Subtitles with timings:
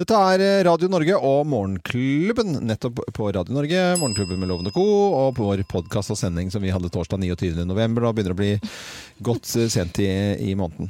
[0.00, 3.82] Dette er eh, Radio Norge og Morgenklubben, nettopp på Radio Norge.
[4.00, 4.84] Morgenklubben med Lovende Co.
[5.12, 7.66] og på vår podkast og sending som vi hadde torsdag 29.
[7.68, 8.06] november.
[8.08, 8.72] Da begynner det å bli
[9.28, 10.08] godt eh, sent i,
[10.48, 10.88] i måneden.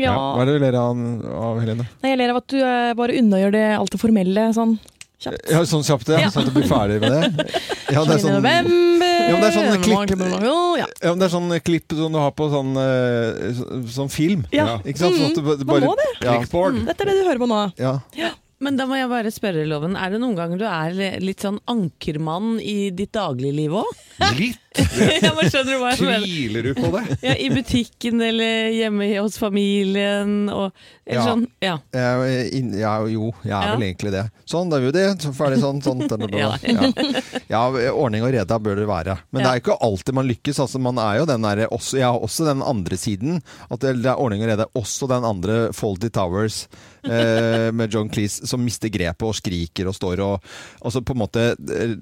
[0.00, 0.14] Ja.
[0.16, 1.02] Hva er det du ler av,
[1.36, 1.84] av Helene?
[2.00, 4.72] Nei, jeg ler av at du eh, bare unnagjør det alt det formelle sånn
[5.20, 5.52] kjapt.
[5.52, 6.22] Ja, sånn kjapt, ja.
[6.24, 6.30] Ja.
[6.32, 7.50] Sånn at du blir ferdig med det?
[7.92, 10.86] Ja, det er sånn, November, Ja, men det er sånn klipp- Morgenklubben ja.
[10.88, 13.68] ja, men det er sånn klipp som du har på sånn, eh, så-
[14.00, 14.42] sånn film.
[14.56, 14.80] Ja.
[14.80, 15.20] Ikke sant?
[15.20, 16.08] Sånn at du bare- Man må det.
[16.24, 16.80] Ja, Clickboard.
[16.88, 17.60] Dette er det du hører på nå.
[17.84, 17.94] ja.
[18.64, 19.96] Men da må jeg bare spørre, Loven.
[20.00, 23.90] Er det noen ganger du er litt sånn ankermann i ditt dagligliv òg?
[24.38, 24.62] Litt?
[25.22, 26.26] ja, men skjønner du hva jeg mener?
[26.26, 27.02] Tviler du på det?
[27.24, 30.70] Ja, I butikken eller hjemme hos familien og
[31.06, 31.24] eller Ja.
[31.28, 31.44] sånn.
[31.62, 31.74] Ja.
[31.94, 32.22] Er
[32.80, 34.24] ja, jo, jeg er vel egentlig det.
[34.48, 35.04] Sånn, da er vi jo det.
[35.22, 35.78] Så ferdig sånn.
[35.84, 37.22] sånn da, da, da.
[37.46, 37.60] Ja.
[37.92, 39.14] Ordning og reda bør det være.
[39.30, 40.58] Men det er jo ikke alltid man lykkes.
[40.64, 43.38] Altså, man er jo den der, også, jeg har også den andre siden.
[43.70, 44.66] At det er ordning og reda.
[44.74, 46.64] Også den andre Foldy Towers
[47.06, 50.50] eh, med John Cleese som mister grepet og skriker og står og
[50.82, 51.94] altså på en måte eh,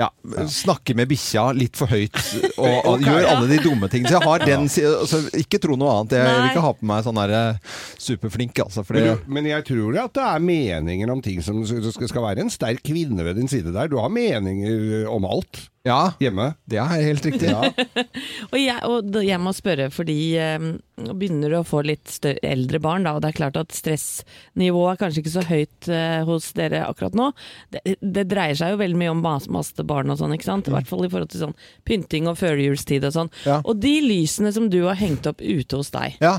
[0.00, 0.08] ja,
[0.48, 2.16] snakker med bikkja litt for høyt
[2.56, 4.10] og, og gjør alle de dumme tingene.
[4.10, 6.16] Så jeg har den altså, Ikke tro noe annet.
[6.20, 8.84] Jeg vil ikke ha på meg sånn der eh, superflink, altså.
[8.86, 12.24] For Men, du, men jeg tror at det er meninger om ting som det skal
[12.24, 13.90] være en sterk kvinne ved din side der.
[13.90, 16.50] Du har meninger om alt ja, hjemme.
[16.68, 17.48] det er helt riktig.
[17.50, 17.70] Ja.
[18.52, 22.36] Og jeg, og jeg må spørre, fordi nå nå begynner du å få litt større,
[22.44, 26.18] eldre barn, da, og det er klart at stressnivået er kanskje ikke så høyt uh,
[26.28, 27.30] hos dere akkurat nå.
[27.72, 30.68] Det, det dreier seg jo veldig mye om mas maste barn og sånn, ikke sant?
[30.68, 31.56] I hvert fall i forhold til sånn
[31.88, 33.32] pynting og førjulstid og sånn.
[33.48, 33.62] Ja.
[33.64, 36.36] Og de lysene som du har hengt opp ute hos deg, Ja.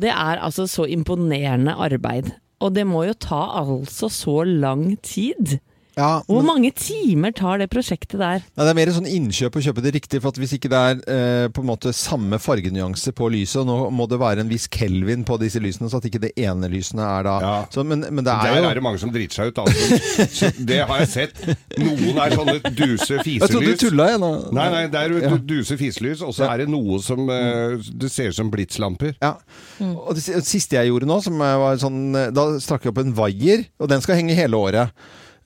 [0.00, 2.32] det er altså så imponerende arbeid.
[2.64, 5.58] Og det må jo ta altså så lang tid.
[5.98, 8.44] Ja, Hvor mange timer tar det prosjektet der?
[8.54, 10.20] Ja, det er mer sånn innkjøp å kjøpe det riktig.
[10.22, 13.66] For at hvis ikke det er eh, på en måte samme fargenyanse på lyset, og
[13.66, 16.70] nå må det være en viss kelvin på disse lysene, så at ikke det ene
[16.70, 17.54] lysene er da Ja.
[17.74, 19.58] så, men, men det er Der jo er det mange som driter seg ut.
[19.64, 20.52] Altså.
[20.70, 21.42] Det har jeg sett.
[21.82, 23.82] Noen er sånne duse Jeg trodde du fiselys.
[23.82, 24.26] tulla igjen.
[24.54, 25.36] Nei, nei, det er Ja.
[25.50, 26.52] duse fiselys, og så Ja.
[26.54, 29.16] er det noe som eh, Det ser ut som blitslamper.
[29.20, 29.34] Ja.
[29.82, 33.14] Og det, siste jeg gjorde nå, som var sånn eh, Da strakk jeg opp en
[33.18, 34.94] vaier, og den skal henge hele året.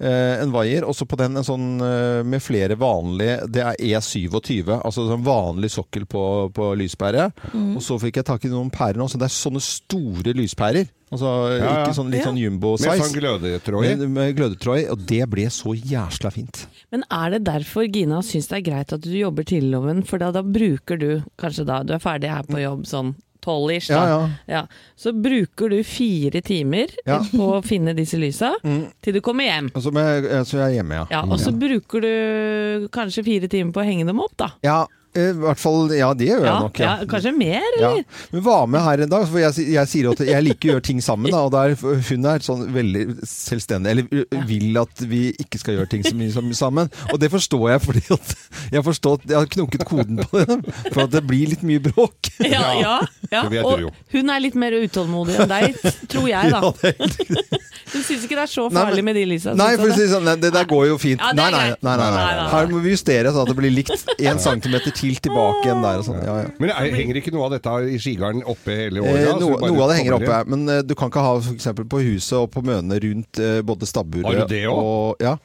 [0.02, 3.76] Eh, en vaier, og så på den en sånn eh, med flere vanlige Det er
[3.78, 6.24] E27, altså sånn vanlig sokkel på,
[6.56, 7.28] på lyspære.
[7.52, 7.76] Mm.
[7.78, 10.90] Og så fikk jeg tak i noen pærer nå, så det er sånne store lyspærer.
[11.12, 11.72] Altså Ja, ja.
[11.84, 12.98] ikke sånn litt sånn Med jumbo-size.
[13.04, 13.94] sånn glødetråd i.
[14.00, 16.64] Med, med glødetråd og det ble så jæsla fint.
[16.90, 20.02] Men er det derfor Gina syns det er greit at du jobber til loven?
[20.08, 23.90] For da, da bruker du, kanskje da du er ferdig her på jobb sånn tolv-ish.
[23.92, 24.62] Ja, ja.
[24.96, 26.92] Så bruker du fire timer
[27.32, 28.86] på å finne disse lysa Mm.
[29.02, 29.70] til du kommer hjem.
[29.74, 31.06] Så, med, eh, så jeg er hjemme, ja.
[31.10, 34.50] Ja, og så bruker du kanskje fire timer på å henge dem opp, da.
[34.64, 34.80] Ja,
[35.14, 36.78] i hvert fall Ja, det gjør jeg nok.
[36.80, 37.90] ja, kanskje mer, Ja.
[37.90, 38.04] eller?
[38.32, 40.84] Men var med her en dag, for jeg, jeg sier at jeg liker å gjøre
[40.88, 41.30] ting sammen.
[41.34, 45.90] Da, og der, hun er sånn veldig selvstendig, eller vil at vi ikke skal gjøre
[45.92, 46.88] ting så mye sammen.
[47.12, 48.34] Og det forstår jeg, fordi at
[48.78, 50.58] jeg, forstår jeg har knokket koden på det.
[50.94, 52.32] For at det blir litt mye bråk.
[52.42, 52.96] Ja, ja,
[53.32, 53.44] ja.
[53.66, 55.76] Og hun er litt mer utålmodig enn deg,
[56.12, 56.62] tror jeg, da.
[56.62, 59.54] Ja, det er Hun syns ikke det er så Nei, farlig men- med de lysa.
[59.58, 61.20] Nei, for å si sånn, det der går jo fint.
[61.20, 62.48] Ja, Nei, nei, nei, nei.
[62.52, 66.00] Her må vi justere sånn at det blir likt én centimeter til tilbake igjen der
[66.00, 66.20] og sånn.
[66.24, 66.50] Ja, ja.
[66.58, 69.26] Men er, henger ikke noe av dette i skigarden oppe hele året?
[69.26, 71.68] Eh, noe, noe av det henger oppe, men uh, du kan ikke ha f.eks.
[71.92, 74.82] på huset og på mønene rundt uh, både stabburet Har du det også?
[74.82, 75.36] og ja,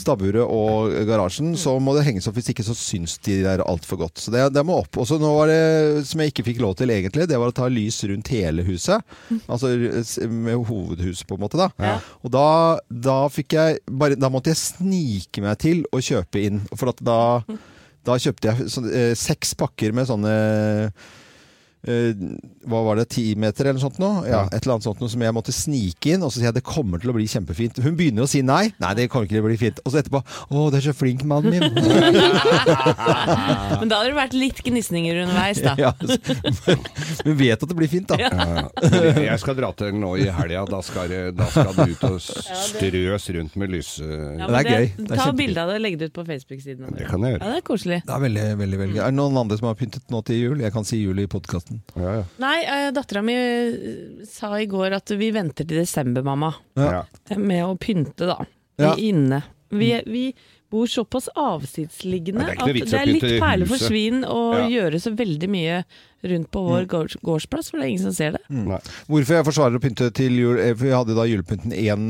[0.00, 2.36] stabburet og garasjen, så må det henges opp.
[2.38, 4.20] Hvis ikke så syns de der altfor godt.
[4.22, 4.98] Så det, det må opp.
[5.00, 7.56] Og så nå var det, som jeg ikke fikk lov til egentlig, det var å
[7.56, 9.04] ta lys rundt hele huset.
[9.46, 9.72] Altså
[10.30, 11.70] med hovedhuset, på en måte, da.
[11.82, 11.96] Ja.
[12.24, 12.48] Og da,
[12.90, 16.62] da fikk jeg bare Da måtte jeg snike meg til å kjøpe inn.
[16.74, 17.20] For at da,
[18.06, 20.34] da kjøpte jeg så, eh, seks pakker med sånne
[21.86, 24.10] hva var det, ti meter eller noe sånt nå?
[24.26, 26.56] Ja, et eller annet sånt noe som jeg måtte snike inn, og så sier jeg
[26.58, 27.78] det kommer til å bli kjempefint.
[27.84, 28.72] Hun begynner å si nei.
[28.82, 29.78] Nei, det kommer ikke til å bli fint.
[29.86, 31.62] Og så etterpå Å, det er så flink mannen min.
[33.80, 35.76] Men da hadde det vært litt gnisninger underveis, da.
[35.84, 35.92] ja,
[37.26, 38.18] men vet at det blir fint, da.
[38.20, 38.66] Ja.
[39.30, 40.64] Jeg skal dra til nå i helga.
[40.66, 43.96] Da, da skal det ut og strøs rundt med lys...
[44.02, 44.86] Ja, Det er gøy.
[44.98, 46.90] Det er Ta bilde av det og legg det ut på Facebook-siden.
[46.96, 47.42] Det kan jeg gjøre.
[47.44, 48.00] Ja, det er koselig.
[48.06, 49.00] Det er veldig, veldig, veldig.
[49.02, 50.62] Er det noen andre som har pyntet nå til jul?
[50.64, 51.75] Jeg kan si jul i podkasten.
[51.94, 52.24] Ja, ja.
[52.42, 56.52] Nei, eh, dattera mi eh, sa i går at vi venter til desember, mamma.
[56.78, 57.04] Ja.
[57.36, 58.40] Med å pynte, da.
[59.00, 59.42] Inne.
[59.68, 60.26] Vi, vi
[60.70, 64.66] bor såpass avsidsliggende at det er litt perle for svin å Ja.
[64.70, 65.82] gjøre så veldig mye
[66.26, 67.20] rundt på vår mm.
[67.22, 68.40] gårdsplass, for det er ingen som ser det.
[68.50, 68.72] Mm.
[69.06, 72.06] Hvorfor jeg forsvarer å pynte til jul eh, vi hadde da julepynten én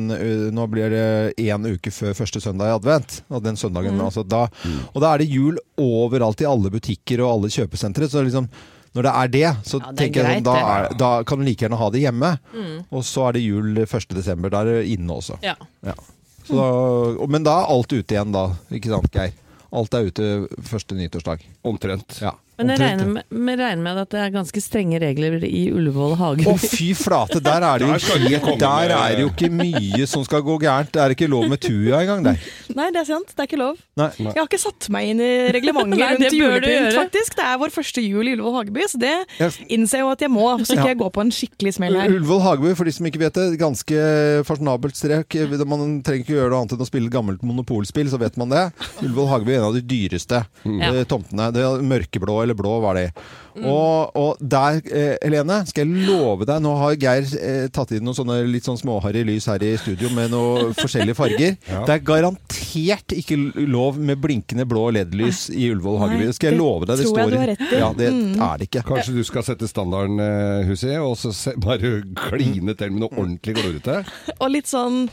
[0.57, 3.19] Nå blir det én uke før første søndag i advent.
[3.29, 4.47] Og den søndagen, altså da,
[4.95, 8.09] og da er det jul overalt i alle butikker og alle kjøpesentre.
[8.09, 8.49] Så liksom
[8.97, 11.11] når det er det, så Ja, det er tenker jeg greit, sånn, da, er, da
[11.29, 12.31] kan du like gjerne ha det hjemme.
[12.55, 12.77] Mm.
[12.91, 14.07] Og så er det jul 1.
[14.17, 14.53] desember.
[14.53, 15.37] Da er det inne også.
[15.45, 15.57] Ja.
[16.47, 19.35] Så da, men da er alt ute igjen da, ikke sant Geir?
[19.77, 20.29] Alt er ute
[20.65, 21.43] første nyttårsdag.
[21.67, 22.21] Omtrent.
[22.23, 22.37] Ja.
[22.57, 26.47] Men jeg regner med, regner med at det er ganske strenge regler i Ullevål hage.
[26.49, 27.41] Å, fy flate!
[27.45, 30.57] Der er det jo Der ikke helt, der er jo ikke mye som skal gå
[30.63, 30.89] gærent.
[30.95, 32.41] Det er ikke lov med tuja engang der.
[32.73, 33.35] Nei, det er sant.
[33.35, 33.83] Det er ikke lov.
[34.01, 34.09] Nei.
[34.23, 37.37] Jeg har ikke satt meg inn i reglementet det rundt julepynt, faktisk.
[37.37, 39.13] Det er vår første jul i Ullevål Hageby, så det
[39.69, 40.89] innser jeg jo at jeg må, så ikke Ja.
[40.95, 42.17] jeg går på en skikkelig smell her.
[42.17, 44.09] Ullevål Hageby, for de som ikke vet det, ganske
[44.49, 45.39] fasjonabelt strek.
[45.67, 48.65] Man trenger ikke gjøre noe annet enn å spille gammelt monopolspill, så vet man det.
[49.05, 51.05] Ullevål Hageby er en av de dyreste mm.
[51.13, 51.53] tomtene.
[51.57, 53.11] Det mørkeblå eller blå var det.
[53.57, 58.03] Og, og der, eh, Helene, skal jeg love deg Nå har Geir eh, tatt inn
[58.05, 61.55] noen sånne litt sånn småharry lys her i studio med noen forskjellige farger.
[61.71, 61.81] Ja.
[61.89, 66.27] Det er garantert ikke lov med blinkende blå LED-lys i Ullevål Hageby.
[66.29, 67.01] Det skal jeg love deg.
[67.01, 67.81] Det jeg står du har rett i.
[67.81, 68.37] Ja, det Mm.
[68.45, 68.83] er det ikke.
[68.93, 73.17] Kanskje du skal sette standarden, eh, Huset, og så se, bare kline til med noe
[73.17, 74.03] ordentlig glorete?
[74.41, 75.07] Og litt sånn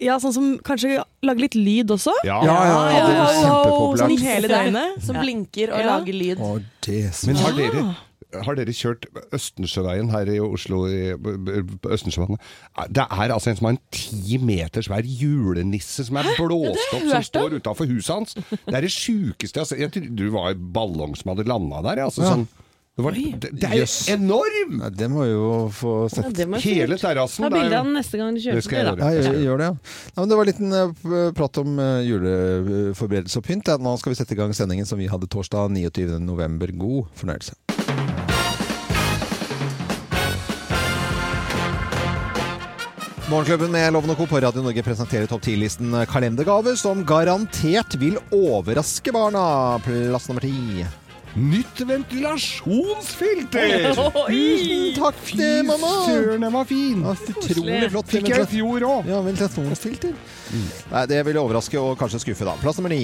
[0.00, 2.12] ja, sånn som kanskje lager litt lyd også.
[2.24, 2.40] Ja.
[2.44, 4.02] Ja, ja, ja, det er kjempepopulært.
[4.02, 5.02] Sånn hele døgnet.
[5.02, 5.22] Som Ja.
[5.22, 5.86] blinker og Ja.
[5.98, 6.38] lager lyd.
[6.38, 7.96] Å, det er så- Men har dere,
[8.44, 11.14] har dere kjørt Østensjøveien her i Oslo, i,
[11.88, 12.38] Østensjøvannet?
[12.92, 17.02] Det er altså en som har en ti meter svær julenisse som er blåst opp,
[17.08, 18.34] som står utafor huset hans.
[18.34, 19.78] Det er det sjukeste jeg har sett.
[19.80, 22.04] Jeg trodde det var en ballong som hadde landa der.
[22.04, 22.34] Altså, Ja.
[22.34, 22.48] sånn.
[22.98, 24.80] Det, var, det, det er jo enorm!
[24.82, 26.34] Ja, det må jeg jo få sett.
[26.34, 27.44] Ja, Hele terrassen.
[27.46, 28.94] Ta bilde av den neste gang du kjører Det forbi, da.
[28.98, 29.94] Ja, gjør, gjør det, ja.
[30.16, 33.70] ja men det var en liten eh, prat om uh, juleforberedelse og pynt.
[33.86, 36.18] Nå skal vi sette i gang sendingen som vi hadde torsdag 29.
[36.26, 36.74] november.
[36.74, 37.54] God fornøyelse.
[43.30, 44.26] Morgenklubben med Loven og Co.
[44.26, 49.44] på Radio Norge presenterer topp 10-listen kalendergaver som garantert vil overraske barna.
[49.86, 50.88] Plass nummer ti.
[51.36, 53.94] Nytt ventilasjonsfilter!
[53.94, 55.90] Tusen takk, det, mamma!
[56.06, 57.02] Søren, den var fin!
[57.04, 58.08] Utrolig flott.
[58.10, 59.10] Fikk jeg i fjor òg.
[59.10, 60.14] Ja, ventilasjonsfilter.
[60.92, 62.54] Nei, det vil overraske og kanskje skuffe, da.
[62.62, 63.02] Plass nummer ni.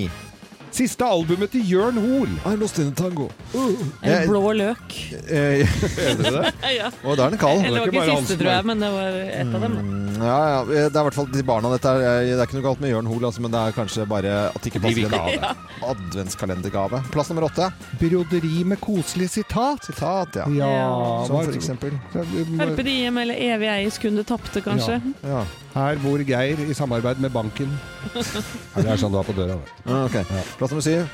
[0.75, 2.33] Siste albumet til Jørn Hoel.
[2.51, 3.29] I lost in a tango.
[3.55, 4.95] En blå løk.
[5.31, 5.63] Eh,
[6.09, 6.51] Er det det?
[6.75, 6.89] Ja.
[7.07, 7.63] og da er den kald.
[7.63, 9.77] Det var ikke siste, tror jeg, men det var et av dem.
[9.77, 9.85] da.
[9.85, 10.59] Mm, Ja, ja.
[10.67, 11.91] Det er i hvert fall til barna dette.
[11.95, 14.35] er- Det er ikke noe galt med Jørn Hoel, altså, men det er kanskje bare
[14.51, 15.39] at det ikke passer en gave.
[15.39, 15.55] ja.
[15.85, 17.03] adventskalendergave.
[17.13, 17.71] Plass nummer åtte.
[18.01, 19.85] Broderi med koselig sitat.
[19.87, 20.47] Sitat, ja.
[20.59, 21.95] Ja, Som for eksempel.
[22.13, 24.99] Carpe diem eller evig eies kunde tapte, kanskje.
[25.23, 25.45] Ja.
[25.75, 27.71] Her bor Geir i samarbeid med banken.
[28.15, 29.57] Det er sånn du har på døra.
[29.87, 30.21] Ah, ok.
[30.65, 31.09] Plass nummer syv.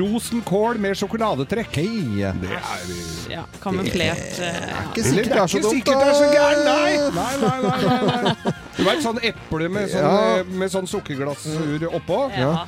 [0.00, 1.76] Rosenkål med sjokoladetrekk.
[1.78, 2.32] Hei.
[2.40, 4.40] Det er Ja, kamuflert.
[4.40, 4.80] eh, ja.
[4.90, 6.96] Ikke sikkert det er så dumt, sikkert det er så gærent, nei!
[7.14, 8.52] Nei, nei, nei, nei, nei.
[8.76, 10.36] Du vet sånn eple med sånn, Ja.
[10.40, 12.18] eh, med sånn sukkerglassur oppå?
[12.36, 12.66] Ja.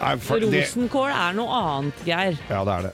[0.00, 2.38] Nei, for det, Rosenkål er noe annet, Geir.
[2.50, 2.92] ja, det er det.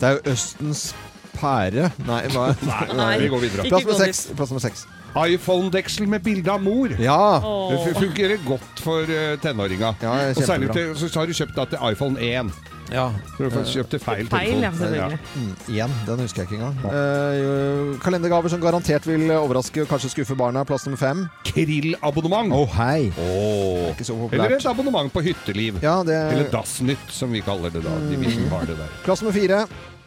[0.00, 0.94] Det er jo Østens
[1.36, 1.92] pære.
[2.06, 2.56] Nei, hva?
[2.64, 3.68] Nei, nei, vi går videre.
[3.68, 4.26] Plass nummer seks.
[4.34, 4.86] Plass nummer seks.
[5.16, 6.92] iPhone-deksel med bilde av mor.
[7.00, 7.40] Ja.
[7.72, 9.94] Det fungerer godt for uh, tenåringa.
[10.02, 10.94] Ja, Og særlig kjempebra.
[11.00, 12.50] til, så har du kjøpt da til iPhone 1.
[12.92, 13.08] Ja.
[13.34, 14.78] Så du har kjøpt til feil Feil, ja, telefon.
[14.78, 15.18] selvfølgelig.
[15.34, 16.76] Mm, igjen, den husker jeg ikke engang.
[16.86, 20.62] Eh, kalendergaver som garantert vil overraske og kanskje skuffe barna.
[20.68, 21.24] Plass nummer fem.
[21.48, 22.54] Krill-abonnement.
[22.54, 23.08] Å, hei!
[23.18, 23.88] Åh.
[23.90, 25.80] Ikke så Eller et abonnement på Hytteliv.
[25.82, 27.96] Ja, det Eller Dassnytt, som vi kaller det da.
[28.06, 28.94] De vi som har det der.
[29.02, 29.64] Plass nummer fire.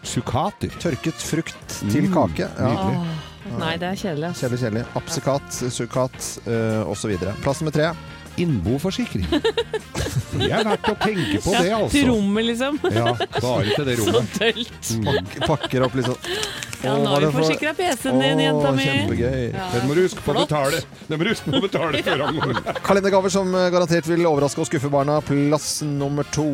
[0.08, 0.72] Sukater.
[0.80, 2.48] Tørket frukt til Mm, kake.
[2.48, 2.70] Ja.
[2.72, 3.18] nydelig.
[3.57, 4.31] Nei, det er kjedelig.
[4.38, 4.86] Kjedelig, kjedelig.
[5.00, 7.16] Apsekat, sukat uh, osv.
[7.44, 7.92] Plass nummer tre.
[8.39, 9.27] Innboforsikring.
[10.39, 12.01] Det er verdt å tenke på det, Til altså.
[12.08, 12.75] rommet, liksom.
[12.93, 14.36] Ja, bare til det Så rommet.
[14.38, 14.89] tølt.
[14.96, 15.08] Mm.
[15.41, 16.27] Pak pakker opp sånn.
[16.84, 18.86] Ja, nå har vi for- forsikra PC-en din, jenta mi.
[18.86, 19.41] Kjempegøy.
[19.51, 19.65] Ja.
[19.74, 20.79] Den må du huske på å betale.
[21.10, 24.69] Den må du huske på å betale før han Kalendergaver som garantert vil overraske og
[24.69, 25.17] skuffe barna.
[25.27, 26.48] Plass nummer to.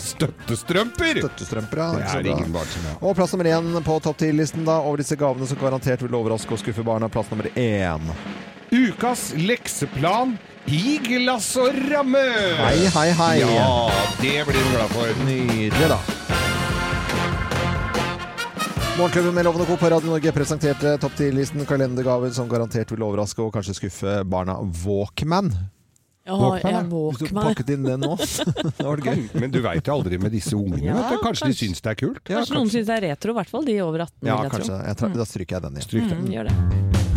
[0.00, 1.20] Støttestrømper!
[1.24, 1.90] Støttestrømper, ja.
[1.98, 3.00] Det så er ingen barn som har.
[3.04, 6.56] Og plass nummer én på topp 10-listen da, over disse gavene som garantert vil overraske
[6.56, 7.10] og skuffe barna.
[7.12, 8.08] Plass nummer én.
[8.70, 10.36] Ukas lekseplan
[10.66, 12.20] i glass og ramme!
[12.60, 13.34] Hei, hei, hei.
[13.42, 13.70] Ja,
[14.20, 15.14] det blir du glad for.
[15.26, 15.98] Nydelig, da.
[18.98, 19.76] Morgenklubben med Lovende Co.
[19.80, 24.58] på Radio Norge presenterte topp 10-listen kalendergaver som garantert vil overraske og kanskje skuffe barna.
[24.84, 25.48] Walkman.
[26.28, 26.90] Ja, Walkman, jeg.
[27.16, 28.12] Hvis du pakket inn den nå,
[28.76, 29.22] det var det gøy.
[29.40, 30.84] Men du veit jo aldri med disse ungene.
[30.92, 31.22] Ja, kanskje.
[31.24, 32.20] Kanskje de syns det er kult?
[32.28, 34.20] Ja, Kanskje noen syns det er retro, i hvert fall de over 18.
[34.28, 34.74] Ja, vil jeg kanskje.
[34.76, 34.82] tro.
[34.92, 35.88] Jeg tar, da stryker jeg den igjen.
[35.88, 36.20] Stryk den.
[36.20, 37.09] Mm, gjør det.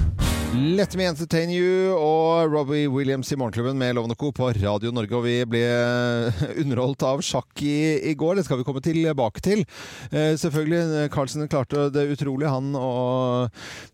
[0.54, 4.28] Let me entertain you og Robbie Williams i Morgenklubben med Lovende Co.
[4.30, 5.16] på Radio Norge.
[5.18, 5.62] Og vi ble
[6.62, 8.38] underholdt av sjakk i, i går.
[8.38, 9.64] Det skal vi komme tilbake til.
[10.12, 13.48] Eh, selvfølgelig, Carlsen klarte det utrolig, han, å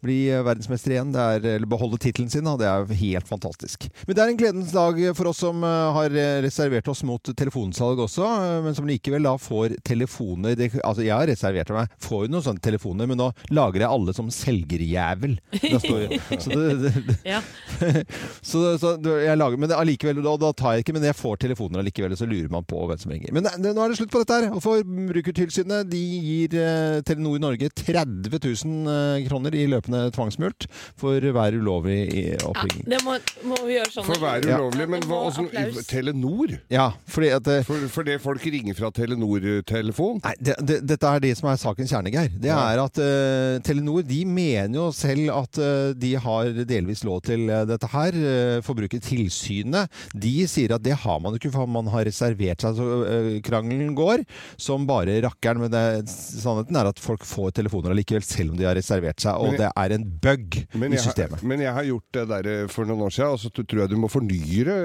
[0.03, 1.13] bli verdensmester igjen.
[1.15, 3.87] Er, eller beholde tittelen sin, og det er helt fantastisk.
[4.03, 8.03] Men det er en gledens dag for oss som eh, har reservert oss mot telefonsalg
[8.03, 10.59] også, eh, men som likevel da får telefoner.
[10.59, 13.95] Det, altså, jeg har reservert meg, får jo noen sånne telefoner, men nå lager jeg
[13.95, 15.39] alle som selgerjævel.
[15.55, 16.21] Det står jo.
[16.49, 17.41] Så det, det, det, Ja.
[18.49, 21.37] så, så jeg lager, men det- allikevel, da, da tar jeg ikke, men jeg får
[21.45, 23.33] telefoner allikevel, så lurer man på hvem som ringer.
[23.35, 24.49] Men det, nå er det slutt på dette her.
[24.55, 30.67] Og Forbrukertilsynet de gir eh, Telenor Norge 30 000 eh, kroner i løpende tvangsmulkt
[30.99, 32.85] for hver ulovlig oppringning.
[32.87, 33.17] Ja, det må,
[33.51, 34.07] må vi gjøre sånn.
[34.09, 34.59] For å være Ja.
[34.59, 34.87] ulovlig.
[34.89, 36.55] Men hva, også, åssen- Telenor?
[36.71, 40.21] Ja, fordi at eh, For, for det folk ringer fra Telenor-telefon?
[40.23, 42.29] Nei, det, det, dette er det som er sakens kjerne, Geir.
[42.39, 42.59] Det Ja.
[42.73, 46.38] er at eh, Telenor de mener jo selv at eh, de har
[46.69, 48.15] delvis lov til eh, dette her.
[48.19, 52.77] Uh, Forbrukertilsynet de sier at det har man ikke, for man har reservert seg.
[52.79, 54.23] Så eh, krangelen går
[54.59, 55.59] som bare rakkeren.
[55.65, 59.35] Men det, sannheten er at folk får telefoner allikevel, selv om de har reservert seg.
[59.39, 61.39] Og jeg- det er en bug i systemet.
[61.39, 63.79] har- men jeg har gjort det der eh, for noen år siden, og så tror
[63.81, 64.77] jeg du må fornye det.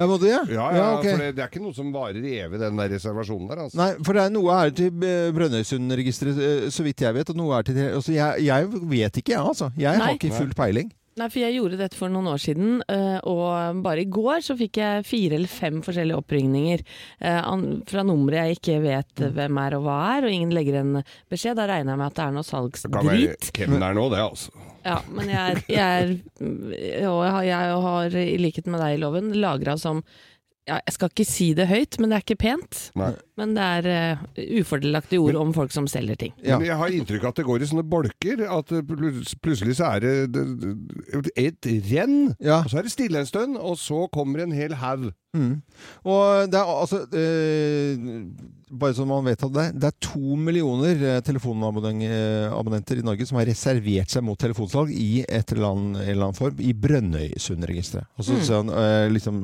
[0.00, 0.52] Ja, må du det?
[0.52, 1.04] Ja, ja, ok.
[1.10, 3.62] for det, det er ikke noe som varer evig, den der reservasjonen der.
[3.64, 3.76] Altså.
[3.76, 7.30] Nei, for det er noe er til eh, Brønnøysundregisteret, eh, så vidt jeg vet.
[7.30, 9.70] Og noe er til altså, jeg, jeg vet ikke, jeg, altså.
[9.78, 10.04] Jeg Nei.
[10.06, 10.73] har ikke full peiling.
[11.14, 14.56] Nei, for jeg gjorde dette for noen år siden, eh, og bare i går så
[14.58, 16.82] fikk jeg fire eller fem forskjellige oppringninger
[17.22, 17.52] eh,
[17.86, 19.30] fra numre jeg ikke vet Mm.
[19.36, 20.96] hvem er og hva er, og ingen legger en
[21.30, 21.54] beskjed.
[21.54, 23.52] Da regner jeg med at det er noe Det kan være salgsdrit.
[23.54, 24.50] hvem det er nå, det, altså.
[24.84, 28.96] Ja, men jeg er, jeg er og jeg har, jeg har, i likhet med deg
[28.98, 30.02] i loven, lagra som
[30.66, 32.90] ja, Jeg skal ikke si det høyt, men det er ikke pent.
[32.96, 33.12] Nei.
[33.36, 34.26] Men det er uh,
[34.60, 36.32] ufordelaktige ord om folk som selger ting.
[36.44, 36.58] Ja.
[36.60, 38.44] Men jeg har inntrykk av at det går i sånne bolker.
[38.46, 38.70] At
[39.42, 42.60] plutselig så er det det- det- et renn, Ja.
[42.62, 45.10] og så er det stille en stund, og så kommer en hel haug.
[45.34, 45.62] Mm.
[46.06, 47.96] Og det er altså eh,
[48.70, 53.38] Bare så man vet at det, det er to millioner eh, telefonabonnenter i Norge som
[53.38, 58.06] har reservert seg mot telefonsalg i et eller annet, en eller annen form i Brønnøysundregisteret.
[58.18, 59.42] Altså sånn, eh, liksom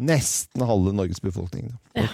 [0.00, 1.72] nesten halve Norges befolkning.
[1.94, 2.06] Da.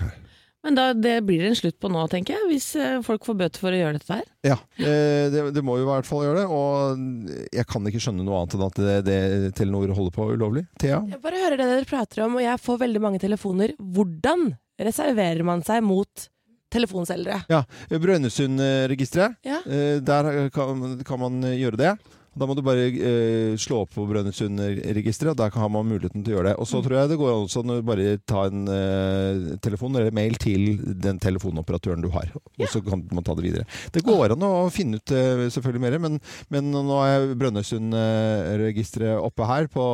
[0.67, 3.37] Men da, det blir det en slutt på nå, tenker jeg, hvis eh, folk får
[3.39, 4.25] bøter for å gjøre dette her.
[4.49, 6.47] Ja, eh, det, det må jo i hvert fall gjøre det.
[6.51, 9.19] Og jeg kan ikke skjønne noe annet enn at det, det
[9.59, 10.65] Telenor holder på ulovlig.
[10.83, 10.99] Thea?
[11.15, 13.77] Jeg bare hører det dere prater om, og jeg får veldig mange telefoner.
[13.79, 14.49] Hvordan
[14.83, 16.27] reserverer man seg mot
[16.75, 17.45] telefonselgere?
[17.53, 17.63] Ja,
[17.95, 19.39] Brønnøysundregisteret.
[19.47, 19.63] Ja.
[19.71, 21.95] Eh, Der kan, kan man gjøre det.
[22.37, 26.23] Da må du bare eh, slå opp på Brønnøysundregisteret, og der kan- har man muligheten
[26.23, 26.57] til å gjøre det.
[26.61, 30.13] Og så tror jeg det går også an å bare ta en eh, telefon eller
[30.13, 32.29] mail til den telefonoperatøren du har.
[32.61, 33.65] Og så kan man ta det videre.
[33.93, 36.21] Det går an å finne ut eh, selvfølgelig mer, men,
[36.53, 39.87] men nå er Brønnøysundregisteret oppe her på,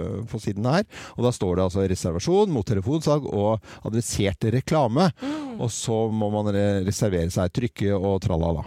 [0.00, 0.84] eh, på siden her.
[1.16, 5.10] Og da står det altså reservasjon mot telefonsalg og adressert reklame.
[5.60, 6.52] Og så må man
[6.86, 8.64] reservere seg, trykke og tralala.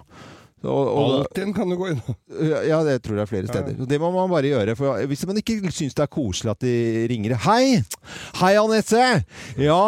[0.63, 2.01] Altinn kan du gå inn.
[2.67, 3.75] ja, det tror jeg er flere steder.
[3.79, 3.85] Ja.
[3.87, 4.75] Det må man bare gjøre.
[4.75, 6.73] For hvis man ikke syns det er koselig at de
[7.11, 7.79] ringer Hei!
[8.41, 9.03] Hei, Anette!
[9.59, 9.79] Ja,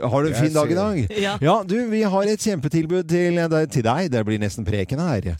[0.00, 1.02] har du en fin dag i dag?
[1.20, 1.34] Ja.
[1.44, 3.36] Ja, du, vi har et kjempetilbud til,
[3.74, 4.08] til deg.
[4.14, 5.30] Det blir nesten preken her.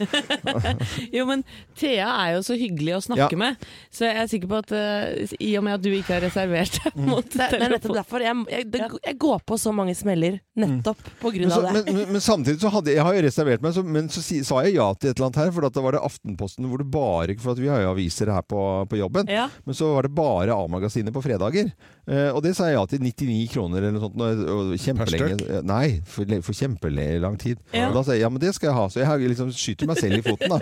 [1.14, 1.42] Jo, men
[1.78, 3.38] Thea er jo så hyggelig å snakke Ja.
[3.40, 3.64] med,
[3.94, 6.76] så jeg er sikker på at uh, i og med at du ikke har reservert
[6.82, 7.08] deg Mm.
[7.10, 8.22] mot Det, det er nettopp derfor.
[8.22, 11.72] Jeg, jeg, det, jeg går på så mange smeller nettopp på grunn så, av det.
[11.88, 14.60] men, men, men samtidig så hadde jeg har jo reservert meg, så, men så sa
[14.66, 15.52] jeg ja til et eller annet her.
[15.54, 18.44] For da var det Aftenposten hvor det bare For at vi har jo aviser her
[18.46, 19.30] på, på jobben.
[19.30, 19.48] Ja.
[19.64, 21.70] Men så var det bare A-magasinet på fredager.
[22.04, 24.74] Eh, og det sa jeg ja til 99 kroner eller noe sånt.
[24.84, 25.38] Kjempelenge.
[25.48, 27.62] Eh, Nei, for, for kjempelang tid.
[27.72, 27.88] Ja.
[27.88, 28.86] Og da sa jeg ja, men det skal jeg ha.
[28.92, 30.58] Så jeg liksom skyter meg selv i foten, da.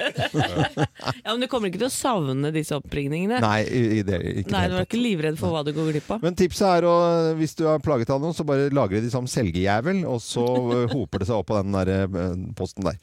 [1.25, 3.43] ja, Men du kommer ikke til å savne disse oppringningene?
[3.43, 6.13] Nei, i, i det, ikke Nei, du er ikke livredd for hva du går glipp
[6.15, 6.23] av?
[6.25, 6.97] Men tipset er å,
[7.39, 10.87] hvis du er plaget av noe, så bare lagre de som selgejævel, og så eh,
[10.95, 13.01] hoper det seg opp på den der posten der.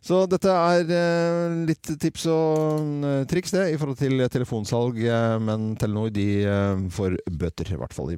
[0.00, 5.34] Så dette er eh, litt tips og eh, triks det i forhold til telefonsalg, eh,
[5.44, 8.14] men Telenor de eh, får bøter, i hvert fall.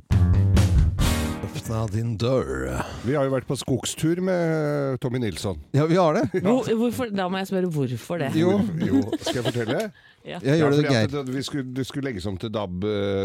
[1.43, 2.71] Åpna din dør.
[3.03, 5.59] Vi har jo vært på skogstur med Tommy Nilsson.
[5.75, 6.41] Ja, vi har det.
[6.45, 8.31] Hvor, hvorfor, da må jeg spørre hvorfor det.
[8.39, 8.55] Jo.
[8.79, 9.03] jo.
[9.21, 9.85] Skal jeg fortelle?
[10.23, 10.37] Ja.
[10.39, 11.09] Jeg gjør det, Geir.
[11.11, 12.85] det, vi skulle, det skulle legges om til DAB,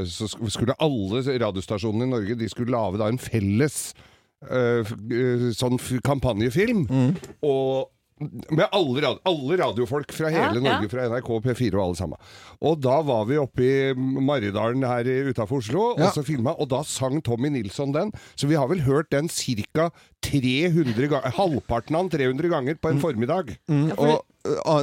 [0.10, 3.76] så skulle alle radiostasjonene i Norge de skulle lage da en felles
[4.50, 6.88] uh, eh, sånn f- kampanjefilm.
[6.90, 7.12] Mm.
[7.46, 10.92] Og med alle, radio, alle radiofolk fra hele Ja, Norge, ja.
[10.92, 12.18] fra NRK, P4 og alle sammen.
[12.66, 16.08] Og da var vi oppe i Maridalen her utafor Oslo, Ja.
[16.08, 18.12] og så filma, og da sang Tommy Nilsson den.
[18.36, 19.90] Så vi har vel hørt den ca.
[20.28, 23.54] 300 ganger, halvparten av den 300 ganger på en formiddag.
[23.70, 24.26] Mm, Ja, for og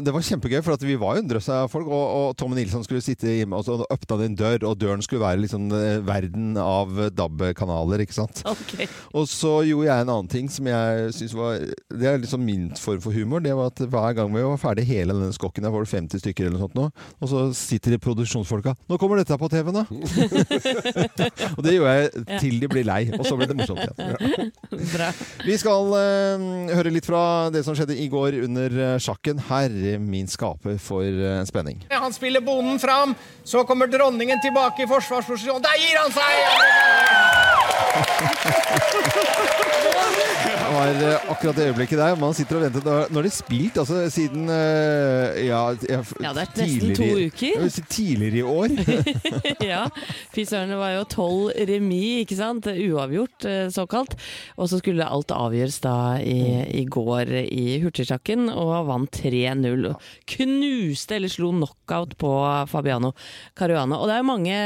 [0.04, 1.88] det var kjempegøy, for at vi var jo en drøss av folk.
[1.88, 5.02] Og, og Tommy Nilsson skulle sitte hjemme, og så åpna det en dør, og døren
[5.04, 8.44] skulle være liksom eh, verden av DAB-kanaler, ikke sant.
[8.64, 8.87] Okay.
[9.18, 11.59] Og så gjorde jeg en annen ting som jeg syns var
[11.90, 13.42] Det er liksom min form for humor.
[13.44, 16.23] Det var at hver gang vi var ferdig hele denne skokken, der var det 50
[16.23, 16.87] stykker eller noe sånt nå,
[17.18, 19.85] og så sitter de produksjonsfolka 'Nå kommer dette på TV, da!'
[21.56, 24.52] og det gjorde jeg til de blir lei, og så ble det morsomt igjen.
[24.94, 25.11] Bra.
[25.44, 29.38] Vi skal uh, høre litt fra det som skjedde i går under sjakken sjakken.
[29.62, 31.84] Herre min skaper for eh, en spenning.
[31.90, 35.62] Han spiller bonden fram, så kommer dronningen tilbake i forsvarsposisjon.
[35.64, 37.63] Der gir han seg!
[40.65, 42.17] Det var eh, akkurat det øyeblikket der.
[42.19, 42.85] Man sitter og venter.
[42.85, 47.67] Nå har de spilt altså siden eh, ja, Ja, det er nesten to uker.
[47.93, 48.75] Tidligere i år.
[49.73, 49.85] ja.
[50.35, 52.67] Fy søren, det var jo tolv remis, ikke sant.
[52.67, 54.17] Uavgjort, eh, såkalt.
[54.59, 56.41] Og så skulle alt avgjøres da i,
[56.81, 59.93] i går i hurtigsjakken, og vant 3-0.
[60.37, 62.33] Knuste, eller slo knockout på
[62.73, 63.15] Fabiano
[63.55, 64.01] Caruana.
[64.01, 64.59] Og det er jo mange